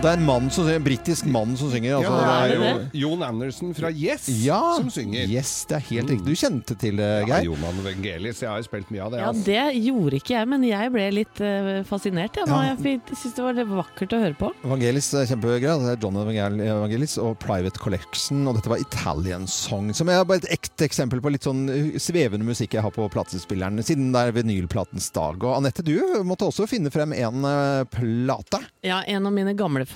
[0.07, 1.97] Det er en mann som synger, en britisk mann som synger.
[1.97, 5.25] Altså, ja, det er det jo Jon Anderson fra Yes Ja, som synger.
[5.27, 6.27] Yes, det er helt riktig.
[6.29, 7.49] Du kjente til det, Ja, Geir?
[7.49, 8.43] Jonan Vangelis.
[8.45, 9.19] Jeg har jo spilt mye av det.
[9.25, 9.41] Ja, ass.
[9.49, 12.39] det gjorde ikke jeg, men jeg ble litt eh, fascinert.
[12.39, 12.45] Ja.
[12.47, 12.77] Ja.
[12.87, 14.53] Jeg syns det var litt vakkert å høre på.
[14.69, 15.67] Evangelis er kjempegøy.
[15.67, 18.47] Det er John Vangelis Evangelis og Private Collection.
[18.47, 21.99] Og dette var Italian Song, som er bare et ekte eksempel på litt sånn uh,
[21.99, 25.43] svevende musikk jeg har på platespilleren, siden det er vinylplatens dag.
[25.43, 28.63] Og Anette, du måtte også finne frem en uh, plate.
[28.87, 29.95] Ja, en av mine gamle favoritter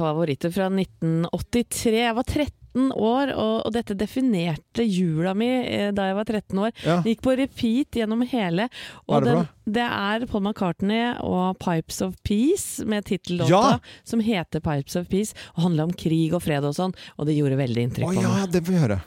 [0.54, 1.92] fra 1983.
[2.00, 6.60] Jeg var 13 år, og, og dette definerte jula mi eh, da jeg var 13
[6.64, 6.74] år.
[6.86, 6.98] Ja.
[7.06, 8.68] Gikk på repeat gjennom hele.
[9.06, 13.50] Hva er det for den, det er Paul McCartney og 'Pipes of Peace' med tittellåta
[13.50, 13.78] Ja.
[14.04, 17.36] som heter 'Pipes of Peace', og handler om krig og fred og sånn, og det
[17.38, 18.52] gjorde veldig inntrykk på ja, meg.
[18.52, 19.00] det får vi høre.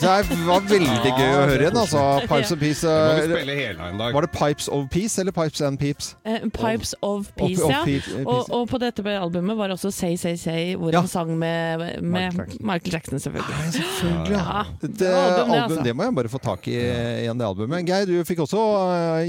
[0.00, 2.02] Det var veldig gøy å høre igjen, altså.
[2.28, 2.82] Pipes of Peace.
[2.84, 4.10] Eh.
[4.12, 6.10] Var det Pipes of Peace eller Pipes and Peeps?
[6.26, 7.82] Eh, Pipes of Peace, ja.
[7.86, 11.00] Eh, Og, og på dette albumet var det også Say Say Say, hvor Ja.
[11.00, 13.72] han sang med, med Michael Jackson, selvfølgelig.
[13.72, 14.36] Selvfølgelig.
[14.36, 14.64] Ja.
[14.82, 15.82] Det, Det altså.
[15.84, 17.86] det må jeg bare få tak i igjen, det albumet.
[17.88, 18.62] Geir, du fikk også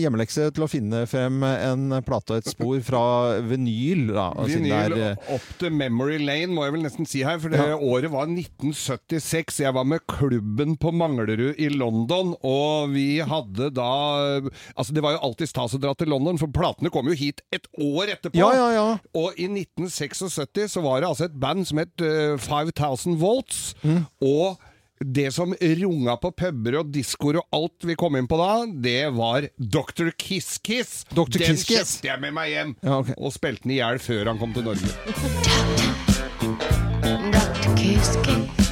[0.02, 3.04] hjemmelekse til å finne frem en plate og et spor fra
[3.48, 4.08] vinyl.
[4.14, 4.98] Da, Vinyl
[5.38, 7.40] opp til Memory Lane, må jeg vel nesten si her.
[7.40, 9.62] For det året var 1976.
[9.64, 10.04] Jeg var med
[10.58, 14.42] klubben på Manglerud i London, og vi hadde da
[14.76, 17.42] Altså, det var jo alltid stas å dra til London, for platene kom jo hit
[17.54, 18.38] et år etterpå.
[18.38, 18.98] Ja, ja, ja.
[19.18, 23.76] Og i 1976 så var det altså et band som het uh, 5000 Volts.
[23.84, 24.06] Mm.
[24.26, 24.58] Og
[25.00, 29.14] det som runga på puber og diskoer og alt vi kom inn på da, det
[29.18, 30.10] var Dr.
[30.18, 31.04] Kiss Kiss.
[31.14, 31.38] Dr.
[31.38, 33.18] Den kjøpte jeg med meg hjem, Ja, okay.
[33.18, 34.90] og spilte den i hjel før han kom til Norge.
[37.38, 37.78] Dr.
[37.78, 38.67] Kiss Kiss.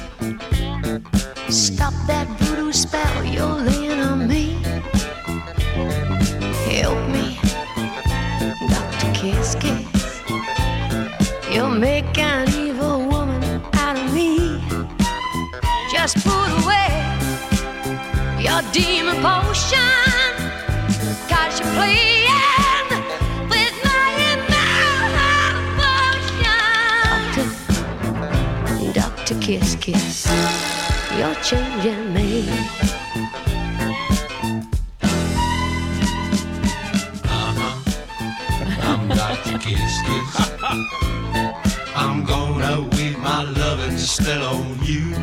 [11.78, 14.58] Make an evil woman out of me.
[15.92, 16.88] Just put away
[18.40, 19.78] your demon potion.
[21.28, 22.88] Cause you're playing
[23.50, 24.54] with my emotion.
[28.94, 29.40] Doctor, Dr.
[29.40, 30.26] Kiss Kiss,
[31.18, 32.48] you're changing me.
[38.82, 39.58] I'm Dr.
[39.58, 40.50] Kiss Kiss.
[41.96, 45.16] I'm gonna weave my loving still on you.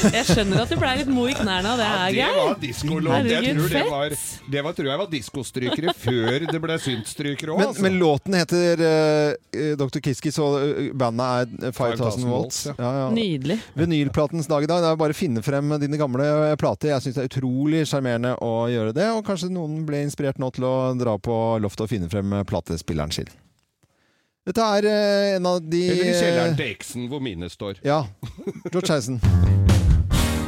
[0.00, 3.26] Jeg skjønner at du blei litt mo i knærne av det her, Det var diskolåt.
[3.30, 4.14] Tror det var,
[4.52, 7.58] det var, tror jeg var diskostrykere før det ble syntstrykere òg.
[7.60, 7.84] men, Altså.
[7.84, 10.00] men låten heter uh, Dr.
[10.04, 12.62] Kiskis, og eh, bandet er 5000 5000 Volts.
[12.70, 12.76] Ja.
[12.78, 13.10] Ja, ja.
[13.16, 13.58] Nydelig.
[13.80, 14.84] Vinylplatens dag i dag.
[14.84, 16.94] Det er bare å finne frem dine gamle plater.
[16.94, 20.52] Jeg syns det er utrolig sjarmerende å gjøre det, og kanskje noen ble inspirert nå
[20.56, 23.28] til å dra på loftet og finne frem platespilleren sin.
[24.48, 27.82] Dette er eh, en av de Eller i kjelleren til eksen hvor mine står.
[27.84, 28.06] Ja.
[28.70, 29.20] George Harrison.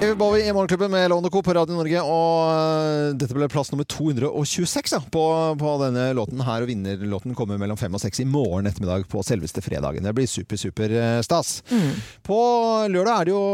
[0.02, 1.42] David Bowie i Morgenklubben med Lone Co.
[1.42, 2.00] på Radio Norge.
[2.02, 5.20] Og øh, dette ble plass nummer 226 ja, på,
[5.60, 6.64] på denne låten her.
[6.64, 10.02] Og vinnerlåten kommer mellom fem og seks i morgen ettermiddag på selveste fredagen.
[10.02, 11.52] Det blir super, super øh, stas.
[11.70, 12.00] Mm.
[12.26, 12.38] På
[12.90, 13.44] lørdag er det jo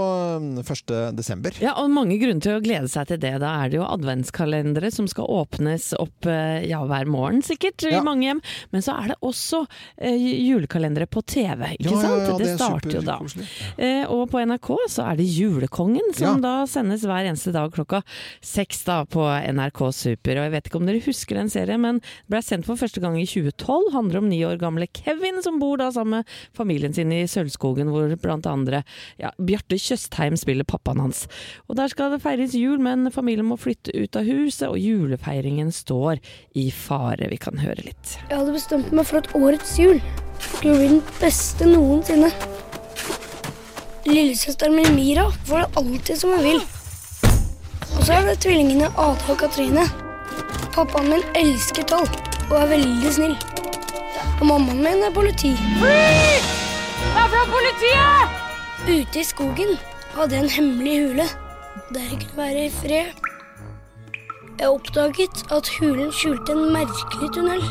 [0.63, 0.95] øh, 1.
[1.19, 1.59] desember.
[1.61, 3.35] Ja, og mange grunner til å glede seg til det.
[3.45, 8.01] Da er det jo adventskalendere som skal åpnes opp eh, ja, hver morgen, sikkert, Ja.
[8.01, 8.41] i mange hjem.
[8.73, 9.67] Men så er det også
[10.01, 10.17] eh,
[10.49, 12.25] julekalendere på TV, ikke sant?
[12.25, 13.21] det, det er starter jo da.
[13.77, 16.63] Eh, og på NRK så er det Julekongen, som Ja.
[16.63, 18.03] da sendes hver eneste dag klokka
[18.45, 20.39] seks da på NRK Super.
[20.39, 23.19] Og jeg vet ikke om dere husker den serien, men ble sendt for første gang
[23.21, 23.91] i 2012.
[23.95, 27.91] Handler om ni år gamle Kevin, som bor da sammen med familien sin i Sølvskogen,
[27.93, 28.83] hvor blant andre
[29.21, 31.27] ja, Bjarte Tjøstheim spiller pappaen hans.
[31.69, 35.73] Og der skal det feires jul, men familien må flytte ut av huset, og julefeiringen
[35.75, 36.23] står
[36.59, 37.31] i fare.
[37.31, 38.17] Vi kan høre litt.
[38.29, 40.01] Jeg hadde bestemt meg for at årets jul
[40.39, 42.33] skulle bli den beste noensinne.
[44.09, 46.63] Lillesøsteren min Mira får det alltid som hun vil.
[47.99, 49.85] Og så er det tvillingene Ada og Katrine.
[50.73, 52.07] Pappaen min elsker tall
[52.49, 53.35] og er veldig snill.
[54.39, 55.53] Og mammaen min er politi.
[55.83, 55.93] Det
[57.21, 58.39] er fra politiet!
[58.89, 59.77] Ute i skogen
[60.15, 61.29] hadde jeg en hemmelig hule
[61.93, 63.13] der jeg kunne være i fred.
[64.59, 67.63] Jeg oppdaget at hulen skjulte en merkelig tunnel.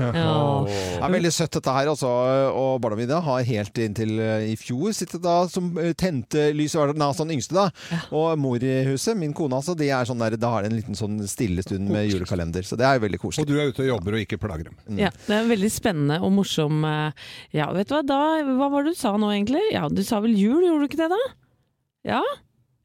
[0.00, 0.66] Ja.
[0.96, 2.08] Det er veldig søtt dette her, altså.
[2.56, 6.74] Og barna mine har helt inntil eh, i fjor sittet da som eh, tente lys
[6.74, 7.04] i hverdagen.
[7.04, 8.00] Altså den yngste, da.
[8.16, 10.78] Og mor i huset, min kone, altså, de er sånn der, da har de en
[10.78, 12.66] liten sånn stille stund med julekalender.
[12.66, 13.46] Så det er veldig koselig.
[13.46, 15.00] Og du er ute og jobber og ikke plager dem.
[15.00, 18.22] Ja, det er veldig spennende og morsom eh, Ja, vet du hva, da,
[18.56, 19.62] hva var det du sa nå egentlig?
[19.74, 21.22] Ja, du sa vel jul, gjorde du ikke det da?
[22.16, 22.22] Ja?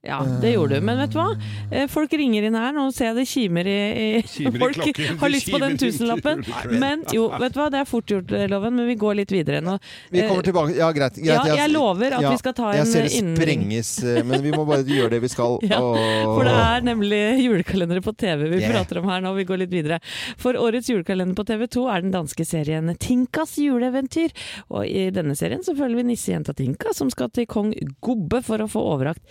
[0.04, 0.82] Ja, det gjorde du.
[0.82, 1.28] Men vet du hva?
[1.70, 3.76] Eh, Folk ringer inn her, nå ser jeg det kimer i,
[4.18, 4.80] i Folk
[5.22, 6.42] har lyst på den tusenlappen.
[6.82, 9.32] Men jo, vet du hva, det er fort gjort, eh, Loven, men vi går litt
[9.36, 9.76] videre nå.
[10.10, 10.74] Vi kommer Eh, tilbake.
[10.80, 11.20] Ja, greit.
[11.22, 11.28] greit.
[11.46, 13.92] Ja, jeg lover at vi skal ta Jeg ser det innen- sprenges,
[14.26, 15.60] men vi må bare gjøre det vi skal.
[15.72, 18.74] Ja, for det er nemlig julekalendere på TV vi Yeah.
[18.74, 19.36] prater om her nå.
[19.38, 20.02] Vi går litt videre.
[20.42, 24.34] For årets julekalender på TV 2 er den danske serien Tinkas juleeventyr.
[24.74, 27.72] Og i denne serien så følger vi nissejenta Tinka, som skal til kong
[28.02, 29.22] Gobbe for å få overrakt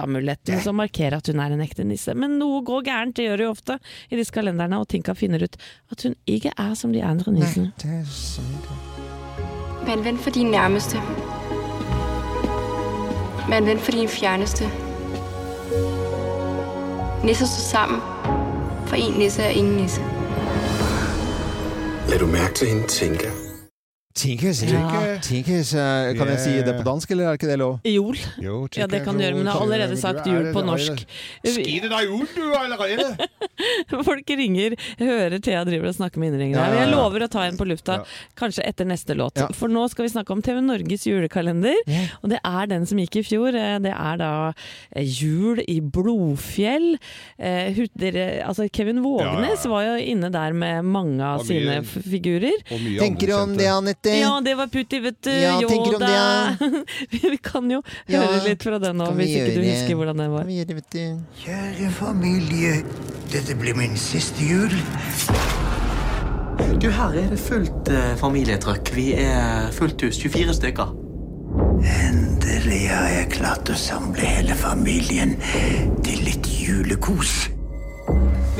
[0.00, 2.14] nisseamuletten som markerer at hun er en ekte nisse.
[2.14, 3.78] Men noe går gærent, det gjør det jo ofte
[4.10, 5.56] i disse kalenderne, og Tinka finner ut
[5.90, 7.72] at hun ikke er som de andre nissene.
[9.84, 11.00] Vær en ven for din nærmeste.
[13.48, 14.64] Vær en ven for din fjerneste.
[17.24, 18.00] Nisser står sammen.
[18.86, 20.00] For en nisse er ingen nisse.
[22.08, 23.49] Lad du mærke til hende, tænker.
[24.12, 25.18] Tinkers, Ja.
[25.22, 27.78] Tinkers, eh, Kan jeg si det på dansk, eller er ikke det lov?
[27.86, 28.16] Jol.
[28.74, 31.04] Ja, det kan du gjøre, men jeg har allerede sagt jul på norsk.
[31.44, 33.28] Gi deg jul, du, allerede!
[34.10, 36.58] Folk ringer, hører Thea driver og snakker med innringere.
[36.58, 38.00] Ja, Jeg lover å ta en på lufta,
[38.36, 39.38] kanskje etter neste låt.
[39.54, 41.78] For nå skal vi snakke om TV Norges julekalender.
[42.24, 43.54] Og det er den som gikk i fjor.
[43.54, 44.32] Eh, Det er da
[44.96, 46.96] eh, Jul i Blodfjell.
[47.38, 47.78] Eh,
[48.42, 52.58] altså Kevin Vågenes var jo inne der med mange av sine figurer.
[52.98, 53.99] Tenker du om det, Anette?
[54.08, 55.30] Ja, det var Putti, vet du.
[55.30, 56.84] Ja, tenker du om Yoda.
[57.30, 59.74] vi kan jo Ja, høre litt fra den nå, hvis ikke du det?
[59.74, 60.48] husker hvordan den var.
[61.42, 62.80] Kjære familie,
[63.32, 64.72] dette blir min siste jul.
[66.80, 68.92] Du, her er det fullt eh, familietrøkk.
[68.96, 70.96] Vi er fullt hus, 24 stykker.
[71.80, 75.36] Endelig har jeg klart å samle hele familien
[76.04, 77.48] til litt julekos.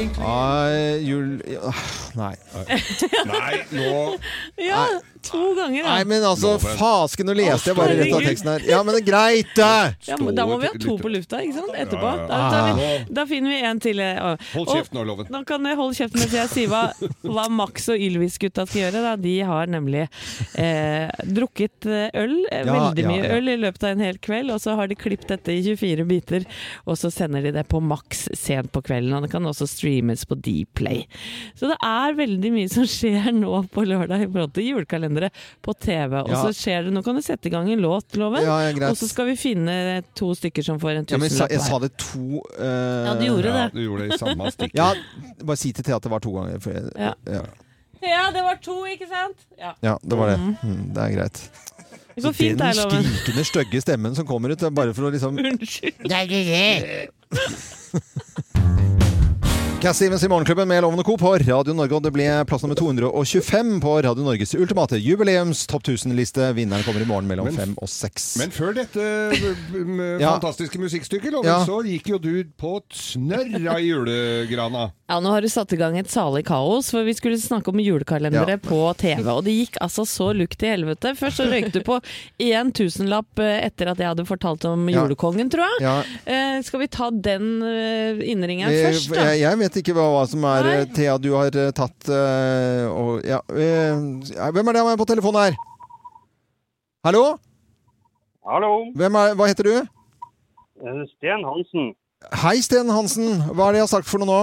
[0.01, 1.81] Nei, jul ah,
[2.17, 2.33] Nei.
[3.29, 3.91] Nei, nå
[4.63, 4.85] Ja,
[5.23, 5.95] to ganger, da.
[5.97, 6.77] Nei, men altså, Loven.
[6.81, 8.65] fasken, nå leste jeg bare rett av teksten her.
[8.69, 9.97] Ja, men det er greit, det!
[10.09, 11.75] Ja, men da må vi ha to på lufta, ikke sant?
[11.77, 12.13] Etterpå.
[12.29, 12.75] Da, da, Ah.
[12.79, 14.01] vi, da finner vi en til.
[14.01, 15.27] eh, og- Hold kjeft nå, Loven.
[15.31, 16.93] Nå kan jeg holde kjeft mens jeg sier hva,
[17.25, 19.03] hva Max og Ylvis-gutta skal gjøre.
[19.03, 19.17] Da.
[19.17, 20.09] De har nemlig
[20.57, 23.35] eh, drukket eh, øl, eh, Ja, veldig mye ja.
[23.37, 26.07] øl i løpet av en hel kveld, og så har de klippet dette i 24
[26.09, 26.47] biter,
[26.87, 29.13] og så sender de det på Max sent på kvelden.
[29.17, 31.05] Og det kan også streames på Dplay.
[31.59, 34.71] Så det er veldig mye som skjer nå på lørdag i forhold til
[35.11, 35.31] julekalendere
[35.63, 36.23] på TV.
[36.23, 36.43] Og Ja.
[36.43, 38.97] så skjer det Nå kan du sette i gang en låt, Loven, Ja, ja, og
[38.97, 41.31] så skal vi finne to stykker som får en tusenlapp hver.
[41.31, 43.75] jeg sa, jeg sa det to uh, Ja, du gjorde Ja, det.
[43.75, 44.71] du gjorde det i samme stikk.
[44.75, 44.95] Ja,
[45.45, 46.61] bare si til Thea at det var to ganger.
[46.61, 47.15] For jeg, Ja.
[47.27, 47.43] ja.
[48.03, 49.37] Ja, det var to, ikke sant?
[49.59, 49.75] Ja.
[49.83, 50.39] ja, det var det.
[50.39, 50.57] Mhm.
[50.65, 51.51] Mm, det er greit.
[52.15, 56.01] Det går fint den skrikende, stygge stemmen som kommer ut, bare for å liksom Unnskyld.
[59.81, 61.15] Cass Stevens i Morgenklubben med Lovende Co.
[61.17, 61.95] på Radio Norge.
[61.97, 66.51] Og det ble plass nummer 225 på Radio Norges ultimate jubileums topp 1000-liste.
[66.53, 68.37] Vinneren kommer i morgen mellom Men- fem og seks.
[68.37, 69.01] Men før dette
[70.21, 70.37] Ja.
[70.37, 71.65] fantastiske musikkstykket, Loven, Ja.
[71.65, 74.93] så gikk jo du på et snørr av julegrana.
[75.09, 77.77] Ja, nå har du satt i gang et salig kaos, for vi skulle snakke om
[77.81, 78.57] julekalendere Ja.
[78.59, 81.17] på TV, og det gikk altså så lukt i helvete.
[81.17, 82.01] Først så røykte du på
[82.39, 85.81] én tusenlapp eh, etter at jeg hadde fortalt om julekongen, tror jeg.
[85.81, 86.03] Ja.
[86.27, 89.25] Eh, skal vi ta den eh, innringeren først, da?
[89.33, 90.79] Jeg, jeg vet ikke hva, hva som er Nei.
[90.97, 95.59] Thea, du har eh, tatt eh, og, ja, eh, Hvem er det på telefonen her?
[97.07, 97.25] Hallo?
[98.47, 99.75] Hallo, Hvem er, hva heter du?
[99.81, 101.93] eh, Sten Hansen.
[102.43, 103.39] Hei, Sten Hansen.
[103.55, 104.41] Hva er det jeg har sagt for noe nå?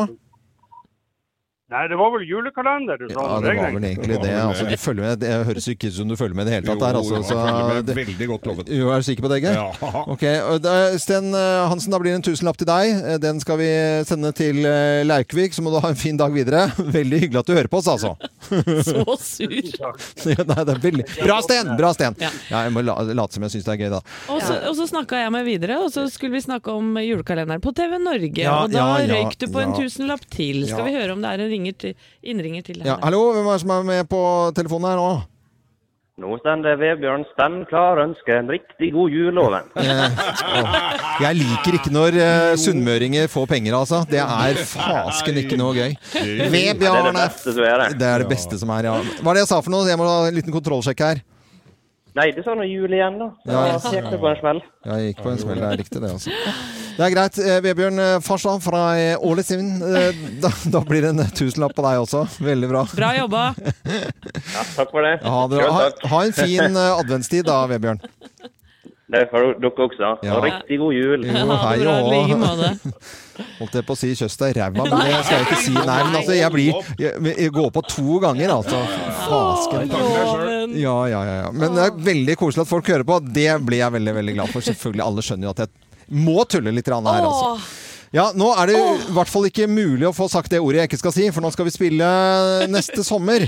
[1.68, 3.20] Nei, det var vel julekalender du sa?
[3.20, 4.30] Ja, det var vel egentlig det.
[4.40, 6.68] Altså, du følger med, det høres ikke ut som du følger med i det hele
[6.70, 6.80] tatt.
[6.80, 8.70] Der, altså, med det- veldig godt, lovet.
[8.72, 9.58] Jo, er du sikker på det, Geir?
[9.60, 10.04] Ja.
[10.14, 10.24] Ok,
[11.04, 12.94] Sten eh, Hansen, da blir det en tusenlapp til deg.
[13.04, 13.68] Eh, Den skal vi
[14.08, 16.70] sende til eh, Laukvik, så må du ha en fin dag videre.
[16.98, 18.14] Veldig hyggelig at du hører på oss, altså.
[18.88, 19.52] Så sur.
[19.52, 21.74] Nei, det er veldig Bra, Sten!
[21.76, 22.16] Bra, Sten!
[22.24, 22.32] Ja,
[22.64, 24.02] jeg må late som jeg syns det er gøy, da.
[24.32, 27.60] Og så, og så snakka jeg med videre, og så skulle vi snakke om julekalenderen
[27.64, 28.48] på TV Norge.
[28.56, 30.64] Og da røyk du på en tusenlapp til.
[30.72, 33.58] Skal vi høre om det er en ringer til, innringer til Ja, hallo, hvem er
[33.58, 34.22] det som er med på
[34.56, 35.10] telefonen her nå?
[36.18, 39.68] Nå stender Vebjørn Stenn klar ønsker en riktig god jul, Loven.
[41.22, 44.00] Jeg liker ikke når uh, sunnmøringer får penger, altså.
[44.10, 45.94] Det er fasken ikke noe gøy.
[46.16, 47.92] Det Vebjørn er det beste som er det.
[48.02, 48.96] Det er det beste som er, ja.
[48.98, 49.86] Hva er det jeg sa for noe?
[49.86, 51.22] Jeg må ha en liten kontrollsjekk her.
[52.18, 53.30] Nei, det sa noe jul igjen, da.
[53.78, 54.66] Så jeg gikk på en smell.
[54.90, 56.34] Ja, Jeg gikk på en smell, det er riktig det, altså.
[56.98, 57.38] Det er greit.
[57.38, 59.84] Eh, Vebjørn eh, Farstad fra eh, Ålesund.
[60.44, 62.24] Da, da blir det en tusenlapp på deg også.
[62.42, 62.84] Veldig bra.
[62.98, 63.48] Bra jobba!
[64.48, 65.18] Ja, takk for det.
[65.22, 68.02] Ha, det, ha, ha en fin adventstid da, Vebjørn.
[69.08, 70.10] Det får for dere også.
[70.26, 70.36] Ja.
[70.36, 71.26] Og riktig god jul.
[71.30, 72.10] Jo, hei og
[73.60, 75.74] Holdt jeg på å si kjøss deg i ræva, men det skal jeg ikke si.
[75.78, 78.82] Nei, men altså, jeg blir Jeg, jeg går på to ganger, altså.
[79.22, 79.94] Fasken.
[80.76, 81.52] Ja, ja, ja, ja.
[81.54, 83.20] Men det er veldig koselig at folk hører på.
[83.24, 84.66] Det blir jeg veldig, veldig glad for.
[84.66, 87.58] Selvfølgelig, alle skjønner jo at jeg må tulle litt her, altså.
[88.16, 90.92] Ja, nå er det i hvert fall ikke mulig å få sagt det ordet jeg
[90.92, 92.08] ikke skal si, for nå skal vi spille
[92.72, 93.44] neste sommer.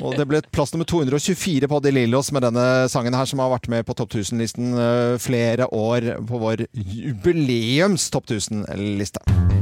[0.00, 3.52] Og det ble plass nummer 224 på De Lillos med denne sangen her, som har
[3.52, 9.59] vært med på Topp 1000-listen eh, flere år på vår jubileums Topp 1000-liste.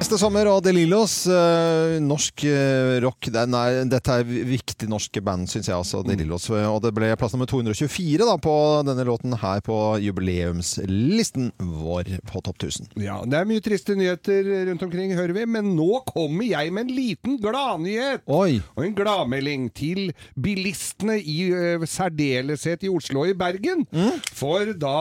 [0.00, 3.26] Neste sommer og De Lillos, eh, norsk eh, rock.
[3.34, 5.98] Den er, dette er viktig norsk band, syns jeg altså.
[6.00, 6.46] De Lillos.
[6.56, 8.54] Og det ble plass nummer 224 da, på
[8.88, 12.94] denne låten her på jubileumslisten vår på Topp 1000.
[13.04, 16.88] Ja, det er mye triste nyheter rundt omkring, hører vi, men nå kommer jeg med
[16.88, 18.24] en liten gladnyhet!
[18.24, 23.84] Og en gladmelding til bilistene i uh, særdeleshet i Oslo og i Bergen.
[24.32, 24.96] For da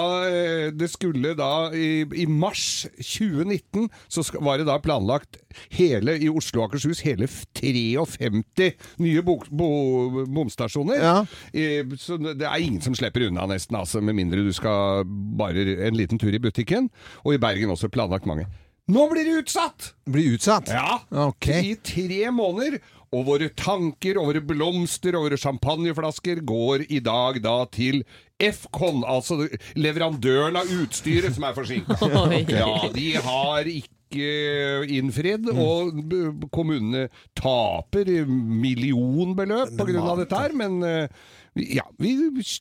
[0.75, 5.39] det skulle da i, i mars 2019 så var det da planlagt
[5.75, 7.29] hele, i Oslo og Akershus hele
[7.59, 8.71] 53
[9.03, 9.69] nye bo, bo,
[10.25, 11.03] bomstasjoner.
[11.03, 11.17] Ja.
[11.99, 15.05] Så det er ingen som slipper unna nesten, altså, med mindre du skal
[15.39, 16.89] bare en liten tur i butikken.
[17.25, 18.47] Og i Bergen også planlagt mange.
[18.89, 19.91] Nå blir det utsatt!
[20.09, 20.71] Blir utsatt?
[20.73, 21.01] Ja.
[21.27, 21.61] okay.
[21.61, 22.79] I tre måneder.
[23.13, 28.03] Og våre tanker og våre blomster og våre champagneflasker går i dag da til
[28.39, 31.97] Fcon, altså leverandøren av utstyret som er forsinka.
[32.59, 35.99] Ja, de har ikke innfridd, og
[36.53, 37.07] kommunene
[37.37, 41.27] taper millionbeløp av dette her, men eh,
[41.57, 42.11] ja, vi,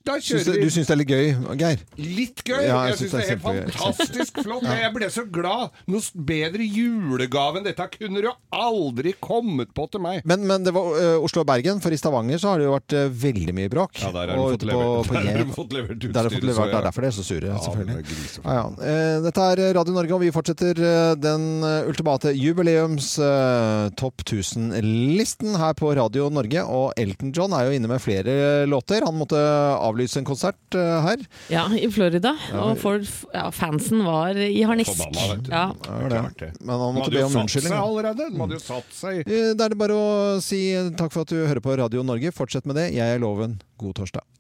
[0.06, 1.26] da Syns kjører det, vi du syns det er litt gøy,
[1.60, 1.82] Geir?
[2.00, 2.62] Litt gøy!
[2.64, 4.64] Ja, jeg syns det er helt fantastisk flott.
[4.64, 4.76] Ja.
[4.86, 5.74] Jeg ble så glad.
[5.92, 10.22] Noe bedre julegave enn dette kunne du aldri kommet på til meg.
[10.28, 12.72] Men, men det var uh, Oslo og Bergen, for i Stavanger så har det jo
[12.74, 14.00] vært uh, veldig mye bråk.
[14.02, 16.48] Ja, der har de fått levert- der har de fått levert Der har de fått
[16.48, 16.80] levert, så det ja.
[16.80, 17.98] er derfor de er så sure, Ja, selvfølgelig.
[17.98, 18.40] det er.
[18.48, 18.66] Ja, ja.
[18.88, 20.82] Eh, Dette er Radio Norge, og vi fortsetter
[21.20, 21.46] den
[21.88, 23.12] ultimate jubileums
[23.98, 26.64] topp 1000-listen her på Radio Norge.
[26.64, 28.77] Og Elton John er jo inne med flere låter.
[29.06, 31.24] Han måtte avlyse en konsert eh, her.
[31.52, 32.34] Ja, i Florida.
[32.52, 32.62] Ja.
[32.68, 33.02] Og for,
[33.34, 35.02] ja, fansen var i harnisk.
[35.48, 35.66] Ja.
[35.80, 37.74] Men han måtte be om unnskyldning.
[37.74, 40.08] Man De hadde jo satt seg allerede Da er det bare å
[40.44, 40.62] si
[40.98, 42.34] takk for at du hører på Radio Norge.
[42.34, 42.90] Fortsett med det.
[42.96, 43.58] Jeg er Loven.
[43.80, 44.28] God torsdag.